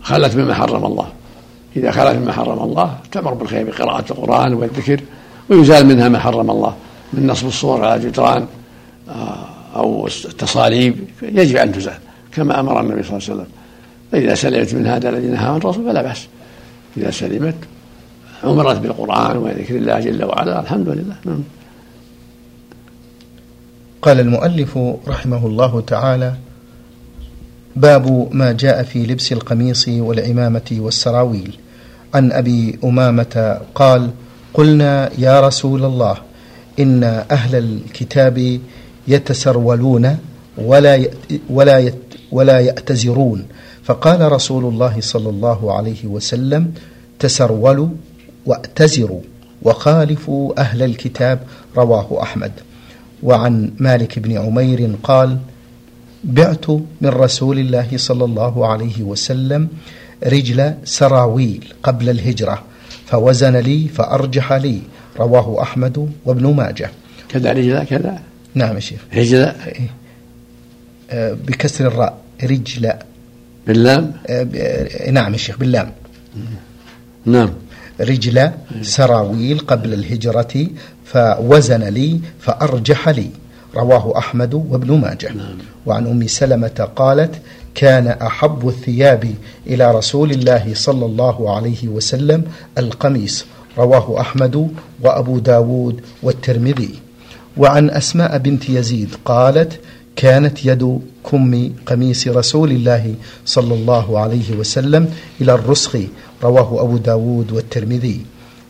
خلت 0.01 0.36
مما 0.36 0.53
حرم 0.53 0.86
الله. 0.86 1.08
إذا 1.75 1.91
خلت 1.91 2.15
مما 2.15 2.32
حرم 2.32 2.63
الله 2.63 2.97
تمر 3.12 3.34
بالخير 3.34 3.65
بقراءة 3.65 4.12
القرآن 4.12 4.53
والذكر 4.53 5.01
ويزال 5.49 5.86
منها 5.86 6.10
ما 6.10 6.19
حرم 6.19 6.51
الله. 6.51 6.75
من 7.13 7.27
نصب 7.27 7.47
الصور 7.47 7.86
على 7.86 8.01
جدران 8.01 8.47
آه، 9.10 9.45
أو 9.75 10.08
التصاليب 10.08 10.95
يجب 11.21 11.56
أن 11.56 11.71
تزال. 11.71 11.97
كما 12.35 12.59
أمر 12.59 12.81
النبي 12.81 13.03
صلى 13.03 13.17
الله 13.17 13.29
عليه 13.29 13.33
وسلم. 13.33 13.47
فإذا 14.11 14.35
سلمت 14.35 14.73
من 14.73 14.87
هذا 14.87 15.09
الذي 15.09 15.27
نهى 15.27 15.45
عن 15.45 15.57
الرسول 15.57 15.85
فلا 15.85 16.01
بأس. 16.01 16.27
إذا 16.97 17.11
سلمت 17.11 17.55
عمرت 18.43 18.79
بالقرآن 18.79 19.37
وذكر 19.37 19.75
الله 19.75 19.99
جل 19.99 20.23
وعلا 20.23 20.59
الحمد 20.61 20.89
لله. 20.89 21.15
نعم. 21.25 21.43
قال 24.01 24.19
المؤلف 24.19 24.77
رحمه 25.07 25.47
الله 25.47 25.81
تعالى 25.81 26.33
باب 27.75 28.27
ما 28.31 28.51
جاء 28.51 28.83
في 28.83 29.05
لبس 29.05 29.31
القميص 29.31 29.87
والعمامة 29.87 30.69
والسراويل. 30.71 31.57
عن 32.13 32.31
أبي 32.31 32.79
أمامة 32.83 33.61
قال 33.75 34.09
قلنا 34.53 35.09
يا 35.17 35.47
رسول 35.47 35.85
الله 35.85 36.17
إن 36.79 37.03
أهل 37.31 37.55
الكتاب 37.55 38.59
يتسرولون 39.07 40.17
ولا 40.57 41.05
ولا 41.49 41.93
ولا 42.33 42.59
يأتزرون. 42.59 43.45
فقال 43.83 44.31
رسول 44.31 44.65
الله 44.65 45.01
صلى 45.01 45.29
الله 45.29 45.73
عليه 45.77 46.05
وسلم 46.05 46.73
تسرولوا 47.19 47.89
وأتزروا 48.45 49.21
وخالفوا 49.61 50.61
أهل 50.61 50.83
الكتاب 50.83 51.39
رواه 51.77 52.19
أحمد. 52.21 52.51
وعن 53.23 53.71
مالك 53.79 54.19
بن 54.19 54.37
عمير 54.37 54.95
قال 55.03 55.37
بعت 56.23 56.69
من 57.01 57.09
رسول 57.09 57.59
الله 57.59 57.87
صلى 57.95 58.25
الله 58.25 58.67
عليه 58.67 59.03
وسلم 59.03 59.67
رجل 60.23 60.73
سراويل 60.83 61.73
قبل 61.83 62.09
الهجرة 62.09 62.63
فوزن 63.05 63.55
لي 63.55 63.87
فأرجح 63.87 64.53
لي 64.53 64.79
رواه 65.19 65.61
أحمد 65.61 66.11
وابن 66.25 66.53
ماجه. 66.53 66.91
كذا 67.29 67.51
رجل 67.51 67.83
كذا. 67.83 68.19
نعم 68.55 68.75
يا 68.75 68.79
شيخ. 68.79 68.99
رجل 69.15 69.37
إيه. 69.37 69.89
آه، 71.11 71.33
بكسر 71.33 71.87
الراء. 71.87 72.22
رجل. 72.43 72.93
باللام؟ 73.67 74.13
آه، 74.27 75.09
نعم 75.11 75.33
يا 75.33 75.37
شيخ 75.37 75.57
باللام. 75.57 75.91
نعم. 77.25 77.49
رجل 78.01 78.51
سراويل 78.81 79.59
قبل 79.59 79.93
الهجرة 79.93 80.67
فوزن 81.05 81.83
لي 81.83 82.19
فأرجح 82.39 83.09
لي. 83.09 83.29
رواه 83.75 84.17
أحمد 84.17 84.53
وابن 84.53 84.99
ماجه. 84.99 85.33
نعم. 85.33 85.57
وعن 85.85 86.07
أم 86.07 86.27
سلمة 86.27 86.89
قالت 86.95 87.35
كان 87.75 88.07
أحب 88.07 88.67
الثياب 88.67 89.33
إلى 89.67 89.91
رسول 89.91 90.31
الله 90.31 90.73
صلى 90.73 91.05
الله 91.05 91.55
عليه 91.55 91.87
وسلم 91.87 92.43
القميص. 92.77 93.45
رواه 93.77 94.21
أحمد 94.21 94.71
وأبو 95.01 95.39
داود 95.39 96.01
والترمذي. 96.23 96.93
وعن 97.57 97.89
أسماء 97.89 98.37
بنت 98.37 98.69
يزيد 98.69 99.09
قالت 99.25 99.79
كانت 100.15 100.65
يد 100.65 100.99
كم 101.32 101.69
قميص 101.86 102.28
رسول 102.28 102.71
الله 102.71 103.15
صلى 103.45 103.73
الله 103.73 104.19
عليه 104.19 104.56
وسلم 104.56 105.10
إلى 105.41 105.54
الرسخ 105.54 105.97
رواه 106.43 106.82
أبو 106.82 106.97
داود 106.97 107.52
والترمذي. 107.52 108.21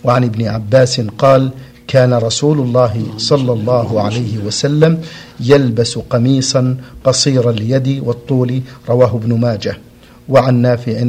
وعن 0.04 0.24
ابن 0.24 0.48
عباس 0.48 1.02
قال 1.02 1.52
كان 1.88 2.14
رسول 2.14 2.60
الله 2.60 3.04
صلى 3.18 3.54
الله 3.54 4.02
عليه 4.02 4.38
وسلم 4.38 5.02
يلبس 5.40 5.98
قميصا 5.98 6.78
قصير 7.04 7.50
اليد 7.50 8.02
والطول 8.04 8.62
رواه 8.90 9.16
ابن 9.16 9.40
ماجه. 9.40 9.78
وعن 10.30 10.56
نافع 10.56 11.00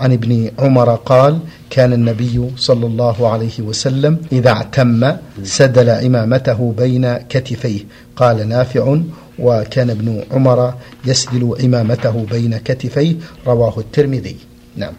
عن 0.00 0.12
ابن 0.12 0.50
عمر 0.58 0.94
قال 0.94 1.38
كان 1.70 1.92
النبي 1.92 2.50
صلى 2.56 2.86
الله 2.86 3.28
عليه 3.28 3.60
وسلم 3.60 4.18
إذا 4.32 4.50
اعتم 4.50 5.12
سدل 5.42 5.90
عمامته 5.90 6.74
بين 6.78 7.16
كتفيه. 7.16 7.80
قال 8.16 8.48
نافع 8.48 8.98
وكان 9.38 9.90
ابن 9.90 10.24
عمر 10.30 10.74
يسدل 11.04 11.56
عمامته 11.60 12.26
بين 12.30 12.58
كتفيه 12.58 13.16
رواه 13.46 13.78
الترمذي. 13.78 14.36
نعم. 14.76 14.92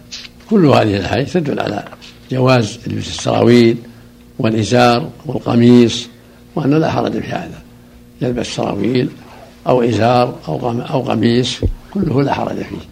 كل 0.49 0.65
هذه 0.65 0.97
الأحاديث 0.97 1.33
تدل 1.33 1.59
على 1.59 1.83
جواز 2.31 2.79
لبس 2.87 3.07
السراويل 3.07 3.77
والإزار 4.39 5.09
والقميص 5.25 6.07
وأن 6.55 6.73
لا 6.73 6.91
حرج 6.91 7.11
في 7.11 7.27
هذا. 7.27 7.61
يلبس 8.21 8.47
سراويل 8.47 9.09
أو 9.67 9.83
إزار 9.83 10.35
أو 10.47 10.81
أو 10.81 11.01
قميص 11.01 11.57
كله 11.93 12.23
لا 12.23 12.33
حرج 12.33 12.55
فيه. 12.55 12.85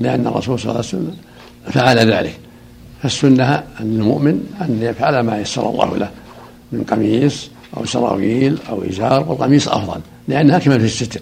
لأن 0.00 0.26
الرسول 0.26 0.58
صلى 0.58 0.70
الله 0.70 0.84
عليه 0.84 0.88
وسلم 0.88 1.16
فعل 1.64 2.12
ذلك. 2.12 2.38
فالسنة 3.02 3.54
أن 3.54 3.64
المؤمن 3.80 4.40
أن 4.60 4.78
يفعل 4.82 5.20
ما 5.20 5.38
يسر 5.40 5.70
الله 5.70 5.96
له 5.96 6.10
من 6.72 6.84
قميص 6.84 7.50
أو 7.76 7.84
سراويل 7.84 8.58
أو 8.68 8.84
إزار 8.84 9.28
والقميص 9.28 9.68
أفضل 9.68 10.00
لأنها 10.28 10.56
أكمل 10.56 10.80
في 10.80 10.86
الستر. 10.86 11.20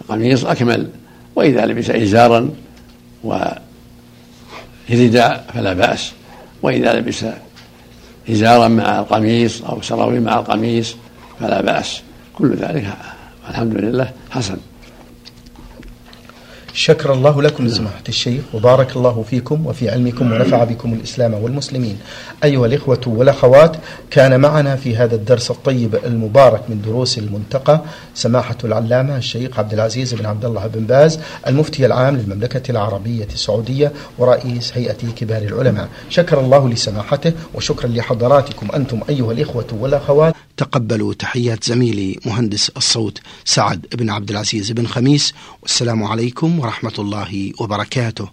القميص 0.00 0.44
أكمل 0.44 0.88
وإذا 1.36 1.66
لبس 1.66 1.90
إزارا 1.90 2.50
ورداء 3.24 3.60
فلا 5.54 5.72
بأس. 5.72 6.12
وإذا 6.62 6.94
لبس 6.94 7.24
إزارا 8.30 8.68
مع 8.68 9.00
القميص 9.00 9.62
أو 9.62 9.82
سراويل 9.82 10.22
مع 10.22 10.38
القميص 10.38 10.94
فلا 11.40 11.60
بأس. 11.60 12.00
كل 12.34 12.54
ذلك 12.54 12.92
الحمد 13.48 13.74
لله 13.74 14.12
حسن. 14.30 14.56
شكر 16.74 17.12
الله 17.12 17.42
لكم 17.42 17.68
سماحة 17.68 18.02
الشيخ 18.08 18.42
وبارك 18.54 18.96
الله 18.96 19.24
فيكم 19.30 19.66
وفي 19.66 19.90
علمكم 19.90 20.32
ونفع 20.32 20.64
بكم 20.64 20.92
الإسلام 20.92 21.34
والمسلمين. 21.34 21.98
أيها 22.44 22.66
الإخوة 22.66 23.00
والأخوات 23.06 23.76
كان 24.10 24.40
معنا 24.40 24.76
في 24.76 24.96
هذا 24.96 25.14
الدرس 25.14 25.50
الطيب 25.50 25.94
المبارك 25.94 26.62
من 26.68 26.82
دروس 26.82 27.18
المنتقى 27.18 27.80
سماحة 28.14 28.56
العلامة 28.64 29.16
الشيخ 29.16 29.58
عبد 29.58 29.72
العزيز 29.72 30.14
بن 30.14 30.26
عبد 30.26 30.44
الله 30.44 30.66
بن 30.66 30.84
باز 30.84 31.20
المفتي 31.46 31.86
العام 31.86 32.16
للمملكة 32.16 32.70
العربية 32.70 33.28
السعودية 33.34 33.92
ورئيس 34.18 34.72
هيئة 34.74 35.12
كبار 35.16 35.42
العلماء. 35.42 35.88
شكر 36.10 36.40
الله 36.40 36.68
لسماحته 36.68 37.32
وشكرا 37.54 37.88
لحضراتكم 37.88 38.68
أنتم 38.74 39.00
أيها 39.08 39.32
الإخوة 39.32 39.66
والأخوات. 39.72 40.34
تقبلوا 40.56 41.14
تحيات 41.14 41.64
زميلي 41.64 42.18
مهندس 42.26 42.68
الصوت 42.76 43.18
سعد 43.44 43.86
بن 43.94 44.10
عبد 44.10 44.30
العزيز 44.30 44.70
بن 44.70 44.86
خميس 44.86 45.34
والسلام 45.62 46.04
عليكم 46.04 46.59
ورحمة 46.60 46.92
الله 46.98 47.52
وبركاته. 47.60 48.30